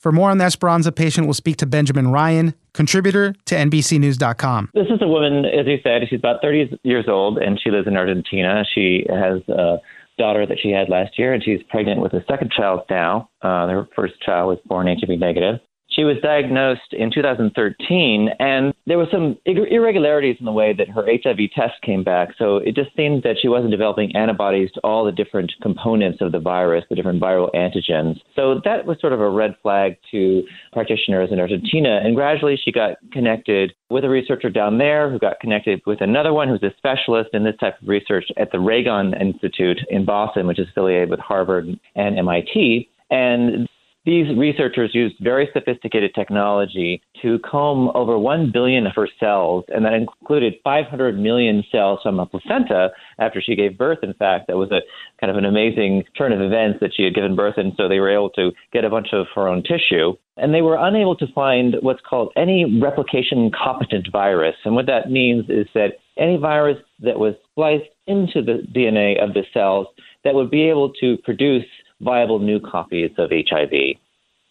For 0.00 0.10
more 0.10 0.30
on 0.30 0.38
the 0.38 0.44
Esperanza 0.44 0.90
patient, 0.90 1.28
we'll 1.28 1.34
speak 1.34 1.58
to 1.58 1.66
Benjamin 1.66 2.08
Ryan, 2.08 2.54
contributor 2.74 3.34
to 3.46 3.54
NBCNews.com. 3.54 4.70
This 4.74 4.88
is 4.88 5.00
a 5.00 5.06
woman, 5.06 5.44
as 5.44 5.66
you 5.66 5.78
said, 5.84 6.02
she's 6.10 6.18
about 6.18 6.42
30 6.42 6.80
years 6.82 7.04
old 7.06 7.38
and 7.38 7.60
she 7.62 7.70
lives 7.70 7.86
in 7.86 7.96
Argentina. 7.96 8.64
She 8.74 9.06
has 9.08 9.40
a 9.48 9.76
daughter 10.18 10.44
that 10.44 10.58
she 10.60 10.70
had 10.70 10.88
last 10.88 11.16
year 11.20 11.32
and 11.32 11.42
she's 11.42 11.62
pregnant 11.68 12.00
with 12.00 12.14
a 12.14 12.24
second 12.28 12.50
child 12.50 12.80
now. 12.90 13.30
Uh, 13.42 13.68
her 13.68 13.88
first 13.94 14.14
child 14.20 14.48
was 14.48 14.58
born 14.66 14.88
HIV 14.88 15.20
negative. 15.20 15.60
She 15.94 16.04
was 16.04 16.16
diagnosed 16.22 16.92
in 16.92 17.10
2013, 17.12 18.30
and 18.38 18.72
there 18.86 18.96
were 18.96 19.08
some 19.12 19.36
irregularities 19.44 20.36
in 20.40 20.46
the 20.46 20.52
way 20.52 20.72
that 20.72 20.88
her 20.88 21.04
HIV 21.06 21.50
test 21.54 21.74
came 21.82 22.02
back. 22.02 22.30
So 22.38 22.56
it 22.56 22.74
just 22.74 22.96
seemed 22.96 23.24
that 23.24 23.36
she 23.40 23.48
wasn't 23.48 23.72
developing 23.72 24.16
antibodies 24.16 24.70
to 24.72 24.80
all 24.80 25.04
the 25.04 25.12
different 25.12 25.52
components 25.60 26.18
of 26.22 26.32
the 26.32 26.40
virus, 26.40 26.84
the 26.88 26.96
different 26.96 27.20
viral 27.20 27.52
antigens. 27.54 28.20
So 28.34 28.60
that 28.64 28.86
was 28.86 28.98
sort 29.00 29.12
of 29.12 29.20
a 29.20 29.28
red 29.28 29.54
flag 29.62 29.96
to 30.12 30.42
practitioners 30.72 31.28
in 31.30 31.38
Argentina. 31.38 32.00
And 32.02 32.16
gradually 32.16 32.58
she 32.62 32.72
got 32.72 32.96
connected 33.12 33.74
with 33.90 34.04
a 34.04 34.08
researcher 34.08 34.48
down 34.48 34.78
there 34.78 35.10
who 35.10 35.18
got 35.18 35.40
connected 35.40 35.82
with 35.86 36.00
another 36.00 36.32
one 36.32 36.48
who's 36.48 36.62
a 36.62 36.74
specialist 36.78 37.30
in 37.34 37.44
this 37.44 37.56
type 37.60 37.80
of 37.80 37.86
research 37.86 38.24
at 38.38 38.50
the 38.50 38.58
Ragon 38.58 39.12
Institute 39.20 39.78
in 39.90 40.06
Boston, 40.06 40.46
which 40.46 40.58
is 40.58 40.68
affiliated 40.70 41.10
with 41.10 41.20
Harvard 41.20 41.66
and 41.94 42.18
MIT. 42.18 42.88
And 43.10 43.68
these 44.04 44.26
researchers 44.36 44.90
used 44.94 45.14
very 45.20 45.48
sophisticated 45.52 46.12
technology 46.14 47.02
to 47.22 47.38
comb 47.38 47.90
over 47.94 48.18
1 48.18 48.50
billion 48.52 48.86
of 48.86 48.94
her 48.96 49.08
cells, 49.20 49.64
and 49.68 49.84
that 49.84 49.92
included 49.92 50.54
500 50.64 51.18
million 51.18 51.62
cells 51.70 52.00
from 52.02 52.18
a 52.18 52.26
placenta 52.26 52.90
after 53.20 53.40
she 53.40 53.54
gave 53.54 53.78
birth. 53.78 53.98
In 54.02 54.14
fact, 54.14 54.48
that 54.48 54.56
was 54.56 54.72
a 54.72 54.80
kind 55.20 55.30
of 55.30 55.36
an 55.36 55.44
amazing 55.44 56.02
turn 56.18 56.32
of 56.32 56.40
events 56.40 56.80
that 56.80 56.90
she 56.96 57.04
had 57.04 57.14
given 57.14 57.36
birth, 57.36 57.54
and 57.56 57.72
so 57.76 57.88
they 57.88 58.00
were 58.00 58.12
able 58.12 58.30
to 58.30 58.50
get 58.72 58.84
a 58.84 58.90
bunch 58.90 59.08
of 59.12 59.26
her 59.34 59.46
own 59.46 59.62
tissue. 59.62 60.14
And 60.36 60.52
they 60.52 60.62
were 60.62 60.76
unable 60.76 61.14
to 61.16 61.26
find 61.32 61.76
what's 61.80 62.00
called 62.08 62.32
any 62.36 62.80
replication 62.80 63.50
competent 63.52 64.08
virus. 64.10 64.56
And 64.64 64.74
what 64.74 64.86
that 64.86 65.10
means 65.10 65.44
is 65.48 65.66
that 65.74 65.98
any 66.18 66.38
virus 66.38 66.78
that 67.00 67.18
was 67.18 67.34
spliced 67.50 67.90
into 68.06 68.42
the 68.42 68.66
DNA 68.74 69.22
of 69.22 69.34
the 69.34 69.44
cells 69.54 69.86
that 70.24 70.34
would 70.34 70.50
be 70.50 70.68
able 70.68 70.92
to 71.00 71.16
produce 71.18 71.64
viable 72.02 72.38
new 72.38 72.60
copies 72.60 73.10
of 73.18 73.30
HIV. 73.30 73.96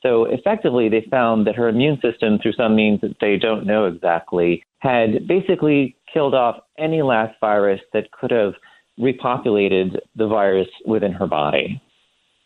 So 0.01 0.25
effectively, 0.25 0.89
they 0.89 1.05
found 1.12 1.46
that 1.46 1.55
her 1.55 1.70
immune 1.70 2.00
system, 2.01 2.39
through 2.39 2.53
some 2.53 2.75
means 2.75 3.01
that 3.01 3.17
they 3.22 3.38
don't 3.38 3.67
know 3.67 3.86
exactly, 3.86 4.63
had 4.79 5.27
basically 5.27 5.96
killed 6.12 6.34
off 6.34 6.60
any 6.77 7.03
last 7.03 7.36
virus 7.39 7.79
that 7.93 8.12
could 8.12 8.31
have 8.31 8.53
repopulated 9.00 9.98
the 10.15 10.27
virus 10.27 10.67
within 10.86 11.12
her 11.12 11.27
body. 11.27 11.81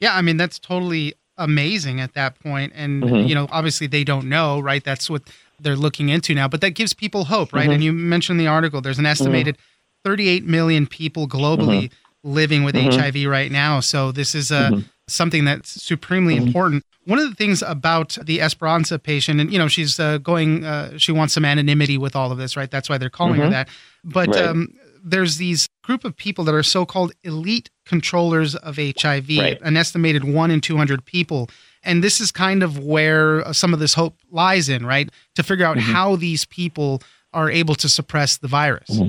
Yeah, 0.01 0.15
I 0.15 0.21
mean, 0.21 0.35
that's 0.35 0.59
totally 0.59 1.13
amazing 1.37 2.01
at 2.01 2.13
that 2.13 2.37
point. 2.39 2.73
And, 2.75 3.03
mm-hmm. 3.03 3.27
you 3.27 3.35
know, 3.35 3.47
obviously 3.51 3.87
they 3.87 4.03
don't 4.03 4.27
know, 4.27 4.59
right? 4.59 4.83
That's 4.83 5.09
what 5.09 5.23
they're 5.59 5.77
looking 5.77 6.09
into 6.09 6.33
now, 6.33 6.49
but 6.49 6.59
that 6.61 6.71
gives 6.71 6.93
people 6.93 7.25
hope, 7.25 7.53
right? 7.53 7.63
Mm-hmm. 7.63 7.71
And 7.71 7.83
you 7.83 7.93
mentioned 7.93 8.39
the 8.39 8.47
article, 8.47 8.81
there's 8.81 8.99
an 8.99 9.05
estimated 9.05 9.55
mm-hmm. 9.55 10.09
38 10.09 10.45
million 10.45 10.87
people 10.87 11.27
globally 11.27 11.85
mm-hmm. 11.85 12.33
living 12.33 12.63
with 12.65 12.75
HIV 12.75 13.13
mm-hmm. 13.13 13.29
right 13.29 13.51
now. 13.51 13.79
So 13.79 14.11
this 14.11 14.35
is 14.35 14.51
a 14.51 14.69
mm-hmm 14.71 14.79
something 15.07 15.45
that's 15.45 15.81
supremely 15.81 16.35
mm-hmm. 16.35 16.47
important. 16.47 16.85
One 17.05 17.19
of 17.19 17.29
the 17.29 17.35
things 17.35 17.61
about 17.61 18.17
the 18.23 18.41
Esperanza 18.41 18.97
patient, 18.97 19.39
and 19.39 19.51
you 19.51 19.59
know, 19.59 19.67
she's 19.67 19.99
uh, 19.99 20.17
going, 20.17 20.63
uh, 20.63 20.97
she 20.97 21.11
wants 21.11 21.33
some 21.33 21.45
anonymity 21.45 21.97
with 21.97 22.15
all 22.15 22.31
of 22.31 22.37
this, 22.37 22.57
right? 22.57 22.69
That's 22.69 22.89
why 22.89 22.97
they're 22.97 23.09
calling 23.09 23.35
mm-hmm. 23.35 23.43
her 23.43 23.49
that. 23.51 23.69
But 24.03 24.29
right. 24.29 24.45
um, 24.45 24.73
there's 25.03 25.37
these 25.37 25.67
group 25.83 26.03
of 26.03 26.17
people 26.17 26.43
that 26.45 26.55
are 26.55 26.63
so-called 26.63 27.13
elite 27.23 27.69
controllers 27.85 28.55
of 28.55 28.77
HIV, 28.77 29.29
right. 29.29 29.61
an 29.61 29.77
estimated 29.77 30.23
one 30.23 30.49
in 30.49 30.61
200 30.61 31.05
people. 31.05 31.47
And 31.83 32.03
this 32.03 32.19
is 32.19 32.31
kind 32.31 32.63
of 32.63 32.79
where 32.79 33.53
some 33.53 33.71
of 33.71 33.79
this 33.79 33.93
hope 33.93 34.17
lies 34.31 34.67
in, 34.67 34.83
right? 34.83 35.07
To 35.35 35.43
figure 35.43 35.65
out 35.65 35.77
mm-hmm. 35.77 35.93
how 35.93 36.15
these 36.15 36.45
people 36.45 37.03
are 37.31 37.51
able 37.51 37.75
to 37.75 37.87
suppress 37.87 38.37
the 38.37 38.47
virus. 38.47 38.99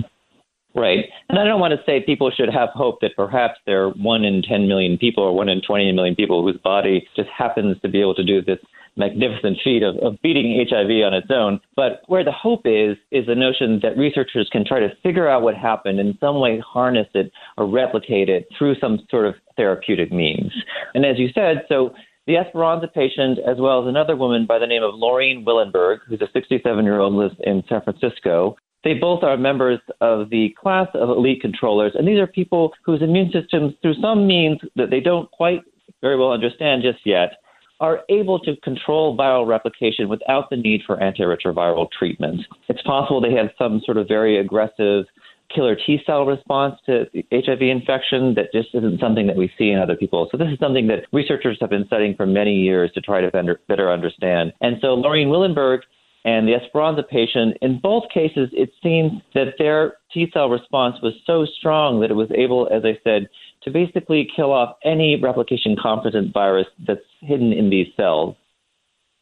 Right. 0.76 1.06
And 1.30 1.38
I 1.38 1.45
don't 1.45 1.59
want 1.59 1.73
to 1.73 1.83
say 1.87 2.00
people 2.04 2.30
should 2.30 2.52
have 2.52 2.68
hope 2.75 3.00
that 3.00 3.16
perhaps 3.16 3.54
there 3.64 3.85
are 3.85 3.90
one 3.92 4.25
in 4.25 4.42
10 4.42 4.68
million 4.68 4.99
people 4.99 5.25
or 5.25 5.35
one 5.35 5.49
in 5.49 5.62
20 5.62 5.90
million 5.92 6.14
people 6.14 6.42
whose 6.42 6.61
body 6.62 7.09
just 7.16 7.30
happens 7.30 7.80
to 7.80 7.88
be 7.88 8.00
able 8.00 8.14
to 8.14 8.23
do 8.23 8.42
this 8.42 8.59
magnificent 8.97 9.59
feat 9.64 9.83
of, 9.83 9.97
of 9.97 10.21
beating 10.23 10.64
HIV 10.68 10.90
on 11.04 11.14
its 11.14 11.28
own. 11.30 11.61
But 11.76 12.02
where 12.09 12.25
the 12.25 12.33
hope 12.33 12.62
is, 12.64 12.97
is 13.11 13.26
the 13.26 13.35
notion 13.35 13.80
that 13.83 13.97
researchers 13.97 14.49
can 14.52 14.66
try 14.66 14.80
to 14.80 14.88
figure 15.02 15.28
out 15.28 15.42
what 15.42 15.54
happened, 15.54 15.99
in 15.99 16.16
some 16.21 16.40
way 16.40 16.61
harness 16.61 17.09
it 17.14 17.33
or 17.56 17.66
replicate 17.66 18.28
it 18.28 18.47
through 18.59 18.75
some 18.78 19.00
sort 19.11 19.26
of 19.26 19.35
therapeutic 19.56 20.12
means. 20.12 20.52
And 20.95 21.06
as 21.06 21.18
you 21.18 21.28
said, 21.35 21.64
so 21.68 21.95
the 22.26 22.37
Esperanza 22.37 22.88
patient, 22.88 23.38
as 23.38 23.56
well 23.59 23.83
as 23.83 23.88
another 23.88 24.16
woman 24.16 24.47
by 24.47 24.59
the 24.59 24.66
name 24.66 24.83
of 24.83 24.95
Loreen 24.95 25.45
Willenberg, 25.45 26.00
who's 26.09 26.21
a 26.21 26.28
67 26.33 26.85
year 26.85 26.99
old 26.99 27.14
lives 27.14 27.37
in 27.45 27.62
San 27.68 27.83
Francisco, 27.83 28.56
they 28.87 28.95
both 28.95 29.25
are 29.25 29.37
members 29.37 29.81
of 30.00 30.31
the 30.31 30.55
class 30.57 30.87
of 30.95 31.09
elite 31.09 31.40
controllers, 31.40 31.93
and 31.97 32.07
these 32.07 32.21
are 32.21 32.26
people 32.28 32.73
whose 32.85 33.02
immune 33.02 33.33
systems, 33.33 33.75
through 33.83 33.95
some 34.00 34.28
means 34.28 34.61
that 34.76 34.90
they 34.90 35.00
don't 35.00 35.28
quite 35.33 35.62
very 36.02 36.16
well 36.16 36.31
understand 36.31 36.85
just 36.85 37.05
yet, 37.05 37.33
are 37.81 38.02
able 38.09 38.38
to 38.38 38.55
control 38.62 39.16
viral 39.19 39.45
replication 39.45 40.09
without 40.09 40.49
the 40.50 40.57
need 40.57 40.83
for 40.87 40.99
antiretroviral 40.99 41.88
treatment. 41.99 42.43
It's 42.69 42.81
possible 42.83 43.21
they 43.21 43.35
have 43.35 43.50
some 43.59 43.83
sort 43.85 43.97
of 43.97 44.07
very 44.07 44.38
aggressive 44.38 45.05
killer 45.52 45.75
T 45.75 45.99
cell 46.07 46.25
response 46.25 46.76
to 46.87 47.07
HIV 47.33 47.62
infection 47.62 48.35
that 48.35 48.52
just 48.52 48.69
isn't 48.73 49.00
something 49.00 49.26
that 49.26 49.37
we 49.37 49.50
see 49.59 49.71
in 49.71 49.81
other 49.81 49.97
people. 49.97 50.28
So 50.31 50.38
this 50.38 50.49
is 50.52 50.61
something 50.61 50.87
that 50.87 51.07
researchers 51.12 51.59
have 51.61 51.71
been 51.71 51.87
studying 51.87 52.14
for 52.14 52.25
many 52.25 52.55
years 52.55 52.93
to 52.95 53.00
try 53.00 53.21
to 53.21 53.57
better 53.66 53.90
understand. 53.90 54.52
And 54.61 54.76
so 54.81 54.97
Loreen 54.97 55.28
Willenberg 55.28 55.81
and 56.26 56.49
the 56.49 56.54
Esperanza 56.54 57.04
patient, 57.04 57.56
in 57.62 57.78
both 57.78 58.02
cases, 58.12 58.49
it 58.52 58.71
seems 58.83 59.23
that 59.33 59.54
their 59.59 59.99
T 60.12 60.28
cell 60.35 60.50
response 60.50 60.97
was 61.00 61.14
so 61.25 61.47
strong 61.47 62.00
that 62.00 62.11
it 62.11 62.14
was 62.14 62.28
able, 62.35 62.68
as 62.73 62.85
I 62.85 62.99
said, 63.04 63.28
to 63.62 63.71
basically 63.71 64.28
kill 64.35 64.52
off 64.52 64.76
any 64.85 65.21
replication 65.23 65.76
competent 65.80 66.35
virus 66.35 66.66
that's 66.85 67.00
hidden 67.21 67.52
in 67.52 67.71
these 67.71 67.87
cells. 67.97 68.35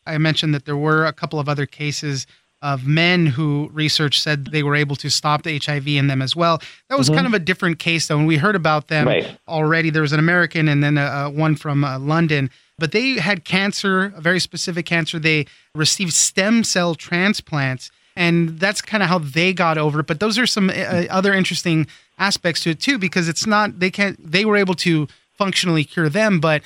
I 0.07 0.17
mentioned 0.17 0.55
that 0.55 0.65
there 0.65 0.79
were 0.79 1.05
a 1.05 1.13
couple 1.13 1.39
of 1.39 1.47
other 1.47 1.67
cases 1.67 2.27
of 2.65 2.87
men 2.87 3.27
who 3.27 3.71
research 3.73 4.21
said 4.21 4.47
they 4.47 4.63
were 4.63 4.75
able 4.75 4.97
to 4.97 5.11
stop 5.11 5.45
the 5.45 5.59
HIV 5.59 5.87
in 5.87 6.09
them 6.09 6.21
as 6.21 6.35
well. 6.35 6.61
That 6.89 6.99
was 6.99 7.07
mm-hmm. 7.07 7.17
kind 7.17 7.27
of 7.27 7.35
a 7.35 7.39
different 7.39 7.79
case, 7.79 8.09
though, 8.09 8.19
and 8.19 8.27
we 8.27 8.39
heard 8.39 8.57
about 8.57 8.89
them 8.89 9.07
right. 9.07 9.39
already. 9.47 9.91
There 9.91 10.03
was 10.03 10.13
an 10.13 10.19
American 10.19 10.69
and 10.69 10.83
then 10.83 10.99
a, 10.99 11.31
one 11.31 11.55
from 11.55 11.85
uh, 11.85 11.99
London 11.99 12.51
but 12.79 12.93
they 12.93 13.13
had 13.13 13.45
cancer, 13.45 14.13
a 14.17 14.21
very 14.21 14.41
specific 14.41 14.87
cancer. 14.87 15.19
They 15.19 15.47
received 15.75 16.13
stem 16.13 16.65
cell 16.65 16.95
transplants, 16.95 17.91
and 18.17 18.59
that's 18.59 18.83
kind 18.83 19.03
of 19.03 19.09
how 19.09 19.19
they 19.19 19.53
got 19.53 19.79
over 19.79 20.01
it. 20.01 20.07
But 20.07 20.21
those 20.21 20.39
are 20.39 20.47
some 20.47 20.71
uh, 20.71 21.05
other 21.11 21.33
interesting 21.33 21.87
aspects 22.19 22.63
to 22.63 22.71
it 22.71 22.81
too, 22.81 22.99
because 22.99 23.29
it's 23.29 23.47
not 23.47 23.79
they 23.79 23.91
can't 23.91 24.19
they 24.21 24.45
were 24.45 24.57
able 24.57 24.75
to 24.75 25.07
functionally 25.33 25.85
cure 25.85 26.09
them, 26.09 26.41
but 26.41 26.63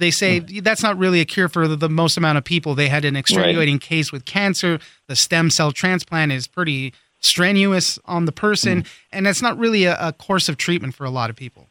they 0.00 0.10
say 0.10 0.40
that's 0.40 0.82
not 0.82 0.98
really 0.98 1.20
a 1.20 1.24
cure 1.24 1.48
for 1.48 1.68
the, 1.68 1.76
the 1.76 1.88
most 1.88 2.16
amount 2.16 2.38
of 2.38 2.44
people. 2.44 2.74
They 2.74 2.88
had 2.88 3.04
an 3.04 3.14
extenuating 3.14 3.74
right. 3.74 3.80
case 3.80 4.10
with 4.10 4.24
cancer. 4.24 4.80
The 5.06 5.14
stem 5.14 5.50
cell 5.50 5.70
transplant 5.70 6.32
is 6.32 6.48
pretty 6.48 6.92
strenuous 7.20 7.98
on 8.06 8.24
the 8.24 8.32
person, 8.32 8.82
mm. 8.82 8.88
and 9.12 9.26
that's 9.26 9.42
not 9.42 9.58
really 9.58 9.84
a, 9.84 9.96
a 10.00 10.12
course 10.12 10.48
of 10.48 10.56
treatment 10.56 10.94
for 10.94 11.04
a 11.04 11.10
lot 11.10 11.30
of 11.30 11.36
people. 11.36 11.68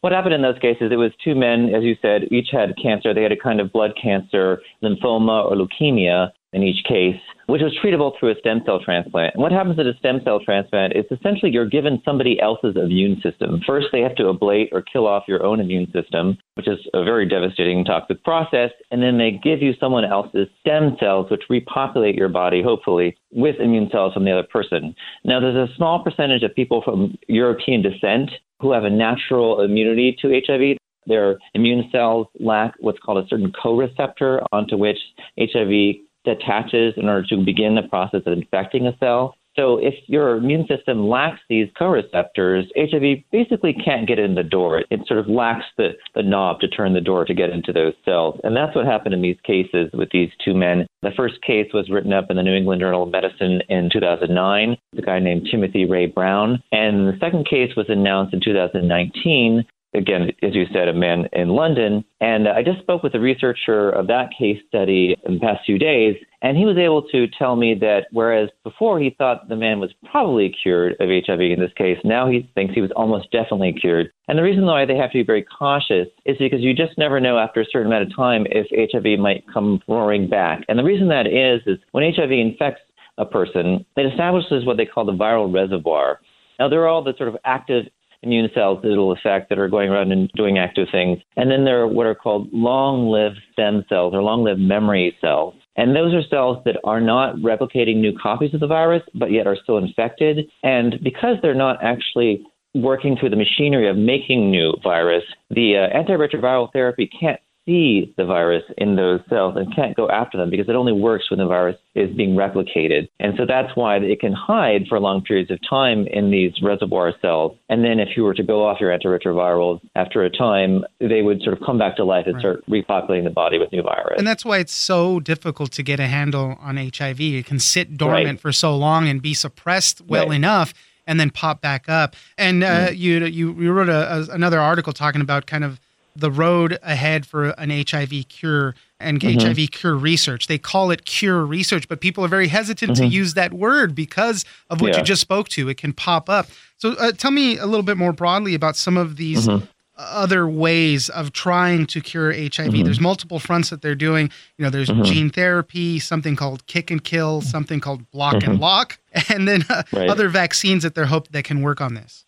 What 0.00 0.12
happened 0.12 0.34
in 0.34 0.42
those 0.42 0.58
cases? 0.60 0.92
It 0.92 0.96
was 0.96 1.10
two 1.22 1.34
men, 1.34 1.74
as 1.74 1.82
you 1.82 1.96
said, 2.00 2.28
each 2.30 2.48
had 2.52 2.74
cancer. 2.80 3.12
They 3.12 3.22
had 3.22 3.32
a 3.32 3.36
kind 3.36 3.60
of 3.60 3.72
blood 3.72 3.92
cancer, 4.00 4.62
lymphoma 4.82 5.50
or 5.50 5.56
leukemia. 5.56 6.30
In 6.56 6.62
each 6.62 6.82
case, 6.84 7.20
which 7.46 7.60
was 7.60 7.76
treatable 7.84 8.12
through 8.18 8.32
a 8.32 8.38
stem 8.40 8.62
cell 8.64 8.80
transplant. 8.82 9.34
And 9.34 9.42
what 9.42 9.52
happens 9.52 9.78
at 9.78 9.86
a 9.86 9.92
stem 9.98 10.20
cell 10.24 10.40
transplant 10.40 10.96
is 10.96 11.04
essentially 11.10 11.52
you're 11.52 11.68
given 11.68 12.00
somebody 12.02 12.40
else's 12.40 12.76
immune 12.76 13.20
system. 13.22 13.60
First, 13.66 13.88
they 13.92 14.00
have 14.00 14.16
to 14.16 14.24
ablate 14.24 14.68
or 14.72 14.80
kill 14.82 15.06
off 15.06 15.24
your 15.28 15.44
own 15.44 15.60
immune 15.60 15.92
system, 15.92 16.38
which 16.54 16.66
is 16.66 16.78
a 16.94 17.04
very 17.04 17.28
devastating 17.28 17.84
toxic 17.84 18.24
process. 18.24 18.70
And 18.90 19.02
then 19.02 19.18
they 19.18 19.38
give 19.42 19.60
you 19.60 19.74
someone 19.78 20.06
else's 20.06 20.48
stem 20.60 20.96
cells, 20.98 21.30
which 21.30 21.42
repopulate 21.50 22.14
your 22.14 22.30
body, 22.30 22.62
hopefully, 22.62 23.16
with 23.30 23.56
immune 23.60 23.90
cells 23.92 24.14
from 24.14 24.24
the 24.24 24.32
other 24.32 24.48
person. 24.50 24.94
Now, 25.24 25.38
there's 25.38 25.70
a 25.70 25.72
small 25.76 26.02
percentage 26.02 26.42
of 26.42 26.54
people 26.54 26.80
from 26.82 27.18
European 27.28 27.82
descent 27.82 28.30
who 28.60 28.72
have 28.72 28.84
a 28.84 28.90
natural 28.90 29.60
immunity 29.60 30.16
to 30.22 30.40
HIV. 30.46 30.78
Their 31.06 31.38
immune 31.54 31.88
cells 31.92 32.26
lack 32.40 32.74
what's 32.80 32.98
called 32.98 33.24
a 33.24 33.28
certain 33.28 33.52
co-receptor 33.62 34.40
onto 34.50 34.76
which 34.76 34.98
HIV 35.38 36.05
attaches 36.26 36.94
in 36.96 37.08
order 37.08 37.26
to 37.28 37.44
begin 37.44 37.74
the 37.74 37.88
process 37.88 38.22
of 38.26 38.32
infecting 38.32 38.86
a 38.86 38.96
cell. 38.98 39.36
So 39.56 39.78
if 39.78 39.94
your 40.06 40.36
immune 40.36 40.66
system 40.68 41.08
lacks 41.08 41.40
these 41.48 41.68
co-receptors, 41.78 42.66
HIV 42.76 43.24
basically 43.32 43.72
can't 43.72 44.06
get 44.06 44.18
in 44.18 44.34
the 44.34 44.42
door. 44.42 44.84
It 44.90 45.00
sort 45.06 45.18
of 45.18 45.28
lacks 45.28 45.64
the, 45.78 45.92
the 46.14 46.22
knob 46.22 46.60
to 46.60 46.68
turn 46.68 46.92
the 46.92 47.00
door 47.00 47.24
to 47.24 47.34
get 47.34 47.50
into 47.50 47.72
those 47.72 47.94
cells. 48.04 48.38
And 48.44 48.54
that's 48.54 48.76
what 48.76 48.84
happened 48.84 49.14
in 49.14 49.22
these 49.22 49.40
cases 49.44 49.88
with 49.94 50.10
these 50.12 50.28
two 50.44 50.54
men. 50.54 50.86
The 51.02 51.10
first 51.16 51.40
case 51.40 51.68
was 51.72 51.88
written 51.88 52.12
up 52.12 52.26
in 52.28 52.36
the 52.36 52.42
New 52.42 52.54
England 52.54 52.82
Journal 52.82 53.04
of 53.04 53.10
Medicine 53.10 53.62
in 53.70 53.88
2009, 53.90 54.76
the 54.92 55.02
guy 55.02 55.20
named 55.20 55.48
Timothy 55.50 55.86
Ray 55.86 56.06
Brown. 56.06 56.62
And 56.70 57.08
the 57.08 57.18
second 57.18 57.48
case 57.48 57.74
was 57.76 57.86
announced 57.88 58.34
in 58.34 58.40
2019 58.44 59.64
again, 59.96 60.30
as 60.42 60.54
you 60.54 60.64
said, 60.72 60.88
a 60.88 60.92
man 60.92 61.28
in 61.32 61.48
London. 61.48 62.04
And 62.20 62.48
I 62.48 62.62
just 62.62 62.80
spoke 62.80 63.02
with 63.02 63.14
a 63.14 63.20
researcher 63.20 63.90
of 63.90 64.06
that 64.08 64.30
case 64.38 64.58
study 64.68 65.16
in 65.24 65.34
the 65.34 65.40
past 65.40 65.60
few 65.64 65.78
days, 65.78 66.16
and 66.42 66.56
he 66.56 66.64
was 66.64 66.76
able 66.76 67.02
to 67.08 67.26
tell 67.38 67.56
me 67.56 67.74
that 67.80 68.06
whereas 68.12 68.50
before 68.62 69.00
he 69.00 69.14
thought 69.16 69.48
the 69.48 69.56
man 69.56 69.80
was 69.80 69.92
probably 70.10 70.54
cured 70.62 70.92
of 71.00 71.08
HIV 71.08 71.40
in 71.40 71.60
this 71.60 71.72
case, 71.76 71.98
now 72.04 72.28
he 72.30 72.48
thinks 72.54 72.74
he 72.74 72.80
was 72.80 72.92
almost 72.94 73.30
definitely 73.32 73.72
cured. 73.72 74.12
And 74.28 74.38
the 74.38 74.42
reason 74.42 74.64
why 74.64 74.84
they 74.84 74.96
have 74.96 75.10
to 75.12 75.18
be 75.18 75.24
very 75.24 75.42
cautious 75.44 76.08
is 76.24 76.36
because 76.38 76.60
you 76.60 76.74
just 76.74 76.98
never 76.98 77.20
know 77.20 77.38
after 77.38 77.60
a 77.60 77.66
certain 77.70 77.88
amount 77.88 78.04
of 78.04 78.16
time 78.16 78.46
if 78.50 78.92
HIV 78.92 79.18
might 79.18 79.44
come 79.52 79.80
roaring 79.88 80.28
back. 80.28 80.62
And 80.68 80.78
the 80.78 80.84
reason 80.84 81.08
that 81.08 81.26
is, 81.26 81.62
is 81.66 81.82
when 81.92 82.04
HIV 82.14 82.30
infects 82.30 82.82
a 83.18 83.24
person, 83.24 83.84
it 83.96 84.06
establishes 84.06 84.66
what 84.66 84.76
they 84.76 84.86
call 84.86 85.04
the 85.04 85.12
viral 85.12 85.52
reservoir. 85.52 86.20
Now, 86.58 86.68
there 86.68 86.82
are 86.82 86.88
all 86.88 87.04
the 87.04 87.14
sort 87.16 87.28
of 87.28 87.36
active 87.44 87.84
immune 88.26 88.50
cells 88.54 88.80
that 88.82 88.92
it'll 88.92 89.12
affect 89.12 89.48
that 89.48 89.58
are 89.58 89.68
going 89.68 89.88
around 89.88 90.12
and 90.12 90.30
doing 90.34 90.58
active 90.58 90.88
things. 90.92 91.18
And 91.36 91.50
then 91.50 91.64
there 91.64 91.80
are 91.80 91.88
what 91.88 92.06
are 92.06 92.14
called 92.14 92.48
long 92.52 93.08
lived 93.08 93.38
stem 93.52 93.84
cells 93.88 94.12
or 94.14 94.22
long 94.22 94.44
lived 94.44 94.60
memory 94.60 95.16
cells. 95.20 95.54
And 95.76 95.94
those 95.94 96.14
are 96.14 96.22
cells 96.28 96.58
that 96.64 96.76
are 96.84 97.00
not 97.00 97.36
replicating 97.36 97.96
new 97.96 98.16
copies 98.20 98.54
of 98.54 98.60
the 98.60 98.66
virus, 98.66 99.02
but 99.14 99.30
yet 99.30 99.46
are 99.46 99.56
still 99.62 99.78
infected. 99.78 100.50
And 100.62 100.96
because 101.02 101.36
they're 101.42 101.54
not 101.54 101.82
actually 101.82 102.44
working 102.74 103.16
through 103.18 103.30
the 103.30 103.36
machinery 103.36 103.88
of 103.88 103.96
making 103.96 104.50
new 104.50 104.74
virus, 104.82 105.24
the 105.50 105.76
uh, 105.76 105.96
antiretroviral 105.96 106.72
therapy 106.72 107.08
can't 107.18 107.40
see 107.66 108.14
the 108.16 108.24
virus 108.24 108.62
in 108.78 108.96
those 108.96 109.20
cells 109.28 109.56
and 109.56 109.74
can't 109.74 109.96
go 109.96 110.08
after 110.08 110.38
them 110.38 110.50
because 110.50 110.68
it 110.68 110.76
only 110.76 110.92
works 110.92 111.30
when 111.30 111.38
the 111.38 111.46
virus 111.46 111.76
is 111.94 112.14
being 112.16 112.36
replicated. 112.36 113.08
And 113.18 113.34
so 113.36 113.44
that's 113.46 113.74
why 113.76 113.96
it 113.96 114.20
can 114.20 114.32
hide 114.32 114.86
for 114.88 115.00
long 115.00 115.22
periods 115.22 115.50
of 115.50 115.58
time 115.68 116.06
in 116.06 116.30
these 116.30 116.52
reservoir 116.62 117.12
cells. 117.20 117.56
And 117.68 117.84
then 117.84 117.98
if 117.98 118.16
you 118.16 118.22
were 118.22 118.34
to 118.34 118.42
go 118.42 118.64
off 118.66 118.80
your 118.80 118.96
antiretrovirals 118.96 119.80
after 119.94 120.24
a 120.24 120.30
time, 120.30 120.84
they 121.00 121.22
would 121.22 121.42
sort 121.42 121.58
of 121.58 121.66
come 121.66 121.78
back 121.78 121.96
to 121.96 122.04
life 122.04 122.26
and 122.26 122.34
right. 122.36 122.40
start 122.40 122.66
repopulating 122.70 123.24
the 123.24 123.30
body 123.30 123.58
with 123.58 123.72
new 123.72 123.82
virus. 123.82 124.14
And 124.16 124.26
that's 124.26 124.44
why 124.44 124.58
it's 124.58 124.74
so 124.74 125.20
difficult 125.20 125.72
to 125.72 125.82
get 125.82 125.98
a 125.98 126.06
handle 126.06 126.56
on 126.60 126.76
HIV. 126.76 127.20
It 127.20 127.46
can 127.46 127.58
sit 127.58 127.96
dormant 127.96 128.26
right. 128.26 128.40
for 128.40 128.52
so 128.52 128.76
long 128.76 129.08
and 129.08 129.20
be 129.20 129.34
suppressed 129.34 130.00
well 130.02 130.28
right. 130.28 130.36
enough 130.36 130.72
and 131.06 131.20
then 131.20 131.30
pop 131.30 131.60
back 131.60 131.88
up. 131.88 132.16
And 132.36 132.64
uh, 132.64 132.88
mm. 132.88 132.98
you, 132.98 133.24
you 133.26 133.54
you 133.54 133.72
wrote 133.72 133.88
a, 133.88 134.12
a, 134.12 134.34
another 134.34 134.60
article 134.60 134.92
talking 134.92 135.20
about 135.20 135.46
kind 135.46 135.64
of 135.64 135.80
the 136.20 136.30
road 136.30 136.78
ahead 136.82 137.26
for 137.26 137.50
an 137.50 137.70
HIV 137.70 138.28
cure 138.28 138.74
and 138.98 139.20
mm-hmm. 139.20 139.56
HIV 139.56 139.70
cure 139.70 139.94
research. 139.94 140.46
They 140.46 140.58
call 140.58 140.90
it 140.90 141.04
cure 141.04 141.44
research, 141.44 141.88
but 141.88 142.00
people 142.00 142.24
are 142.24 142.28
very 142.28 142.48
hesitant 142.48 142.92
mm-hmm. 142.92 143.04
to 143.04 143.08
use 143.08 143.34
that 143.34 143.52
word 143.52 143.94
because 143.94 144.44
of 144.70 144.80
what 144.80 144.92
yeah. 144.92 144.98
you 144.98 145.04
just 145.04 145.20
spoke 145.20 145.48
to. 145.50 145.68
It 145.68 145.76
can 145.76 145.92
pop 145.92 146.28
up. 146.28 146.48
So 146.78 146.92
uh, 146.94 147.12
tell 147.12 147.30
me 147.30 147.58
a 147.58 147.66
little 147.66 147.82
bit 147.82 147.96
more 147.96 148.12
broadly 148.12 148.54
about 148.54 148.76
some 148.76 148.96
of 148.96 149.16
these 149.16 149.46
mm-hmm. 149.46 149.64
other 149.96 150.48
ways 150.48 151.08
of 151.10 151.32
trying 151.32 151.86
to 151.86 152.00
cure 152.00 152.32
HIV. 152.32 152.50
Mm-hmm. 152.50 152.84
There's 152.84 153.00
multiple 153.00 153.38
fronts 153.38 153.70
that 153.70 153.82
they're 153.82 153.94
doing. 153.94 154.30
You 154.56 154.64
know, 154.64 154.70
there's 154.70 154.88
mm-hmm. 154.88 155.02
gene 155.04 155.30
therapy, 155.30 155.98
something 155.98 156.36
called 156.36 156.66
kick 156.66 156.90
and 156.90 157.02
kill, 157.02 157.42
something 157.42 157.80
called 157.80 158.10
block 158.10 158.34
and 158.34 158.44
mm-hmm. 158.44 158.62
lock, 158.62 158.98
and 159.28 159.46
then 159.46 159.64
uh, 159.68 159.82
right. 159.92 160.08
other 160.08 160.28
vaccines 160.28 160.82
that 160.82 160.94
they're 160.94 161.06
hoping 161.06 161.32
that 161.32 161.44
can 161.44 161.62
work 161.62 161.80
on 161.80 161.94
this. 161.94 162.24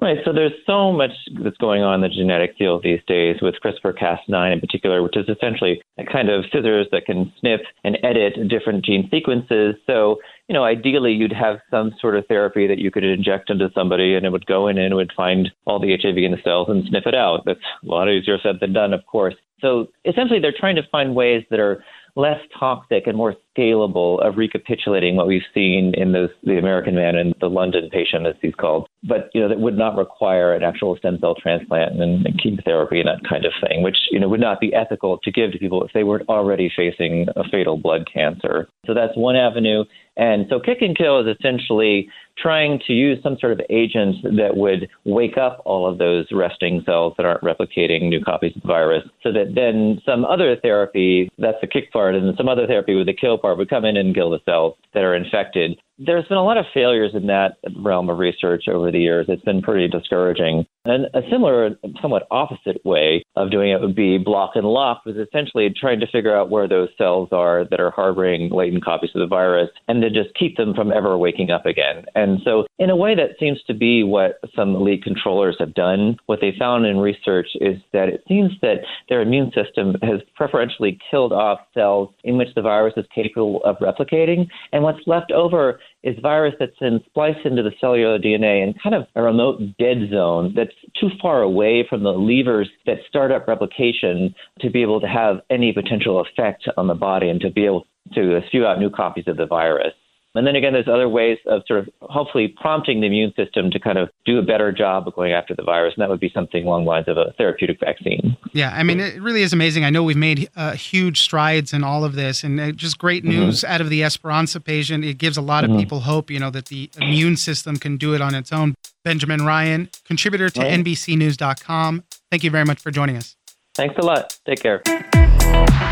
Right. 0.00 0.16
So 0.24 0.32
there's 0.32 0.52
so 0.66 0.92
much 0.92 1.10
that's 1.44 1.58
going 1.58 1.82
on 1.82 1.96
in 1.96 2.00
the 2.00 2.08
genetic 2.08 2.54
field 2.56 2.82
these 2.82 3.00
days 3.06 3.36
with 3.42 3.56
CRISPR 3.62 3.92
Cas9 3.98 4.52
in 4.52 4.58
particular, 4.58 5.02
which 5.02 5.14
is 5.14 5.28
essentially 5.28 5.82
a 5.98 6.04
kind 6.04 6.30
of 6.30 6.44
scissors 6.50 6.86
that 6.90 7.04
can 7.04 7.30
snip 7.38 7.60
and 7.84 7.98
edit 8.02 8.48
different 8.48 8.82
gene 8.82 9.08
sequences. 9.10 9.74
So, 9.86 10.16
you 10.48 10.54
know, 10.54 10.64
ideally 10.64 11.12
you'd 11.12 11.34
have 11.34 11.58
some 11.70 11.92
sort 12.00 12.16
of 12.16 12.26
therapy 12.28 12.66
that 12.66 12.78
you 12.78 12.90
could 12.90 13.04
inject 13.04 13.50
into 13.50 13.68
somebody 13.74 14.14
and 14.14 14.24
it 14.24 14.30
would 14.30 14.46
go 14.46 14.68
in 14.68 14.78
and 14.78 14.90
it 14.90 14.96
would 14.96 15.12
find 15.14 15.50
all 15.66 15.78
the 15.78 15.94
HIV 15.94 16.16
in 16.16 16.32
the 16.32 16.38
cells 16.42 16.68
and 16.70 16.88
sniff 16.88 17.04
it 17.06 17.14
out. 17.14 17.42
That's 17.44 17.60
a 17.82 17.86
lot 17.86 18.08
easier 18.08 18.38
said 18.42 18.56
than 18.58 18.72
done, 18.72 18.94
of 18.94 19.04
course. 19.04 19.34
So 19.60 19.88
essentially 20.06 20.40
they're 20.40 20.54
trying 20.58 20.76
to 20.76 20.88
find 20.90 21.14
ways 21.14 21.44
that 21.50 21.60
are 21.60 21.84
less 22.16 22.40
toxic 22.58 23.06
and 23.06 23.18
more 23.18 23.34
scalable 23.56 24.24
of 24.26 24.36
recapitulating 24.36 25.16
what 25.16 25.26
we've 25.26 25.42
seen 25.54 25.92
in 25.96 26.12
those, 26.12 26.30
the 26.44 26.58
American 26.58 26.94
man 26.94 27.16
and 27.16 27.34
the 27.40 27.48
London 27.48 27.88
patient, 27.90 28.26
as 28.26 28.34
he's 28.40 28.54
called. 28.54 28.88
But 29.02 29.30
you 29.34 29.40
know 29.40 29.48
that 29.48 29.60
would 29.60 29.78
not 29.78 29.96
require 29.96 30.54
an 30.54 30.62
actual 30.62 30.96
stem 30.96 31.18
cell 31.20 31.34
transplant 31.34 32.00
and, 32.00 32.26
and 32.26 32.42
chemotherapy 32.42 33.00
and 33.00 33.08
that 33.08 33.28
kind 33.28 33.44
of 33.44 33.52
thing, 33.66 33.82
which 33.82 33.96
you 34.10 34.20
know 34.20 34.28
would 34.28 34.40
not 34.40 34.60
be 34.60 34.74
ethical 34.74 35.18
to 35.18 35.30
give 35.30 35.52
to 35.52 35.58
people 35.58 35.84
if 35.84 35.92
they 35.92 36.04
weren't 36.04 36.28
already 36.28 36.70
facing 36.74 37.26
a 37.36 37.48
fatal 37.50 37.76
blood 37.76 38.08
cancer. 38.12 38.68
So 38.86 38.94
that's 38.94 39.16
one 39.16 39.36
avenue. 39.36 39.84
And 40.16 40.46
so 40.50 40.60
kick 40.60 40.78
and 40.82 40.96
kill 40.96 41.20
is 41.20 41.36
essentially 41.38 42.08
trying 42.36 42.80
to 42.86 42.92
use 42.92 43.18
some 43.22 43.36
sort 43.40 43.52
of 43.52 43.60
agent 43.70 44.16
that 44.22 44.56
would 44.56 44.88
wake 45.04 45.36
up 45.38 45.62
all 45.64 45.90
of 45.90 45.98
those 45.98 46.26
resting 46.32 46.82
cells 46.84 47.14
that 47.16 47.26
aren't 47.26 47.42
replicating 47.42 48.08
new 48.08 48.22
copies 48.22 48.54
of 48.56 48.62
the 48.62 48.68
virus 48.68 49.04
so 49.22 49.32
that 49.32 49.54
then 49.54 50.00
some 50.04 50.24
other 50.24 50.56
therapy, 50.56 51.30
that's 51.38 51.58
the 51.60 51.66
kick 51.66 51.92
part, 51.92 52.14
and 52.14 52.26
then 52.26 52.36
some 52.36 52.48
other 52.48 52.66
therapy 52.66 52.94
with 52.94 53.06
the 53.06 53.14
kill 53.14 53.38
would 53.42 53.70
come 53.70 53.84
in 53.84 53.96
and 53.96 54.14
kill 54.14 54.30
the 54.30 54.40
cells 54.44 54.76
that 54.94 55.02
are 55.02 55.14
infected 55.14 55.78
there's 56.04 56.26
been 56.28 56.38
a 56.38 56.44
lot 56.44 56.56
of 56.56 56.64
failures 56.72 57.12
in 57.14 57.26
that 57.26 57.58
realm 57.76 58.08
of 58.08 58.18
research 58.18 58.64
over 58.68 58.90
the 58.90 58.98
years. 58.98 59.26
It's 59.28 59.44
been 59.44 59.60
pretty 59.60 59.86
discouraging. 59.86 60.64
And 60.86 61.06
a 61.12 61.20
similar, 61.30 61.70
somewhat 62.00 62.26
opposite 62.30 62.82
way 62.86 63.22
of 63.36 63.50
doing 63.50 63.70
it 63.70 63.82
would 63.82 63.94
be 63.94 64.16
block 64.16 64.52
and 64.54 64.64
lock, 64.64 65.04
was 65.04 65.16
essentially 65.16 65.68
trying 65.78 66.00
to 66.00 66.06
figure 66.06 66.34
out 66.34 66.48
where 66.48 66.66
those 66.66 66.88
cells 66.96 67.28
are 67.32 67.66
that 67.70 67.80
are 67.80 67.90
harboring 67.90 68.50
latent 68.50 68.82
copies 68.82 69.10
of 69.14 69.20
the 69.20 69.26
virus 69.26 69.68
and 69.88 70.00
to 70.00 70.08
just 70.08 70.34
keep 70.38 70.56
them 70.56 70.72
from 70.72 70.90
ever 70.90 71.18
waking 71.18 71.50
up 71.50 71.66
again. 71.66 72.06
And 72.14 72.40
so, 72.44 72.64
in 72.78 72.88
a 72.88 72.96
way, 72.96 73.14
that 73.14 73.38
seems 73.38 73.62
to 73.66 73.74
be 73.74 74.02
what 74.02 74.40
some 74.56 74.74
elite 74.74 75.04
controllers 75.04 75.56
have 75.58 75.74
done. 75.74 76.16
What 76.26 76.40
they 76.40 76.54
found 76.58 76.86
in 76.86 76.96
research 76.96 77.48
is 77.56 77.76
that 77.92 78.08
it 78.08 78.24
seems 78.26 78.52
that 78.62 78.78
their 79.10 79.20
immune 79.20 79.52
system 79.54 79.96
has 80.02 80.20
preferentially 80.34 80.98
killed 81.10 81.34
off 81.34 81.60
cells 81.74 82.08
in 82.24 82.38
which 82.38 82.54
the 82.54 82.62
virus 82.62 82.94
is 82.96 83.04
capable 83.14 83.62
of 83.64 83.76
replicating. 83.78 84.48
And 84.72 84.82
what's 84.82 85.06
left 85.06 85.30
over 85.30 85.78
is 86.02 86.16
virus 86.22 86.54
that's 86.58 86.76
been 86.78 87.00
spliced 87.06 87.44
into 87.44 87.62
the 87.62 87.72
cellular 87.80 88.18
DNA 88.18 88.62
in 88.66 88.74
kind 88.82 88.94
of 88.94 89.06
a 89.14 89.22
remote 89.22 89.60
dead 89.78 89.98
zone 90.10 90.52
that's 90.56 90.74
too 90.98 91.08
far 91.20 91.42
away 91.42 91.86
from 91.88 92.02
the 92.02 92.10
levers 92.12 92.70
that 92.86 92.98
start 93.08 93.30
up 93.30 93.46
replication 93.46 94.34
to 94.60 94.70
be 94.70 94.82
able 94.82 95.00
to 95.00 95.08
have 95.08 95.40
any 95.50 95.72
potential 95.72 96.20
effect 96.20 96.68
on 96.76 96.86
the 96.86 96.94
body 96.94 97.28
and 97.28 97.40
to 97.40 97.50
be 97.50 97.66
able 97.66 97.86
to 98.14 98.40
spew 98.46 98.64
out 98.64 98.78
new 98.78 98.90
copies 98.90 99.24
of 99.26 99.36
the 99.36 99.46
virus. 99.46 99.92
And 100.34 100.46
then 100.46 100.54
again, 100.54 100.72
there's 100.72 100.86
other 100.86 101.08
ways 101.08 101.38
of 101.46 101.62
sort 101.66 101.80
of 101.80 101.88
hopefully 102.02 102.54
prompting 102.60 103.00
the 103.00 103.06
immune 103.08 103.32
system 103.36 103.70
to 103.72 103.80
kind 103.80 103.98
of 103.98 104.10
do 104.24 104.38
a 104.38 104.42
better 104.42 104.70
job 104.70 105.08
of 105.08 105.14
going 105.14 105.32
after 105.32 105.54
the 105.54 105.62
virus. 105.62 105.94
And 105.96 106.02
that 106.02 106.08
would 106.08 106.20
be 106.20 106.30
something 106.32 106.64
along 106.64 106.84
the 106.84 106.90
lines 106.90 107.08
of 107.08 107.16
a 107.16 107.32
therapeutic 107.36 107.80
vaccine. 107.80 108.36
Yeah, 108.52 108.70
I 108.72 108.84
mean, 108.84 109.00
it 109.00 109.20
really 109.20 109.42
is 109.42 109.52
amazing. 109.52 109.84
I 109.84 109.90
know 109.90 110.04
we've 110.04 110.16
made 110.16 110.48
uh, 110.54 110.72
huge 110.72 111.20
strides 111.20 111.72
in 111.72 111.82
all 111.82 112.04
of 112.04 112.14
this 112.14 112.44
and 112.44 112.60
uh, 112.60 112.70
just 112.72 112.98
great 112.98 113.24
mm-hmm. 113.24 113.40
news 113.40 113.60
mm-hmm. 113.60 113.72
out 113.72 113.80
of 113.80 113.90
the 113.90 114.04
Esperanza 114.04 114.60
patient. 114.60 115.04
It 115.04 115.18
gives 115.18 115.36
a 115.36 115.42
lot 115.42 115.64
of 115.64 115.70
mm-hmm. 115.70 115.80
people 115.80 116.00
hope, 116.00 116.30
you 116.30 116.38
know, 116.38 116.50
that 116.50 116.66
the 116.66 116.90
immune 116.96 117.36
system 117.36 117.76
can 117.76 117.96
do 117.96 118.14
it 118.14 118.20
on 118.20 118.34
its 118.34 118.52
own. 118.52 118.74
Benjamin 119.04 119.44
Ryan, 119.44 119.88
contributor 120.04 120.48
to 120.50 120.60
right. 120.60 120.84
NBCNews.com. 120.84 122.04
Thank 122.30 122.44
you 122.44 122.50
very 122.50 122.64
much 122.64 122.80
for 122.80 122.90
joining 122.90 123.16
us. 123.16 123.36
Thanks 123.74 123.96
a 123.98 124.02
lot. 124.02 124.38
Take 124.46 124.60
care. 124.60 125.89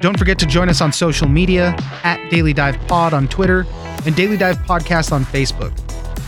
Don't 0.00 0.18
forget 0.18 0.38
to 0.40 0.46
join 0.46 0.68
us 0.68 0.80
on 0.80 0.92
social 0.92 1.28
media 1.28 1.74
at 2.02 2.28
Daily 2.30 2.52
Dive 2.52 2.78
Pod 2.88 3.14
on 3.14 3.26
Twitter 3.28 3.66
and 4.04 4.14
Daily 4.14 4.36
Dive 4.36 4.58
Podcast 4.58 5.12
on 5.12 5.24
Facebook. 5.24 5.72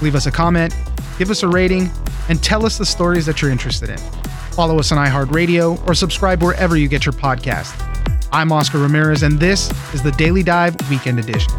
Leave 0.00 0.14
us 0.14 0.26
a 0.26 0.30
comment, 0.30 0.74
give 1.18 1.30
us 1.30 1.42
a 1.42 1.48
rating, 1.48 1.90
and 2.28 2.42
tell 2.42 2.64
us 2.64 2.78
the 2.78 2.86
stories 2.86 3.26
that 3.26 3.42
you're 3.42 3.50
interested 3.50 3.90
in. 3.90 3.98
Follow 4.52 4.78
us 4.78 4.92
on 4.92 4.98
iHeartRadio 4.98 5.86
or 5.86 5.94
subscribe 5.94 6.42
wherever 6.42 6.76
you 6.76 6.88
get 6.88 7.04
your 7.04 7.12
podcast. 7.12 7.82
I'm 8.32 8.50
Oscar 8.50 8.78
Ramirez, 8.78 9.22
and 9.22 9.38
this 9.38 9.70
is 9.94 10.02
the 10.02 10.12
Daily 10.12 10.42
Dive 10.42 10.74
Weekend 10.90 11.18
Edition. 11.18 11.52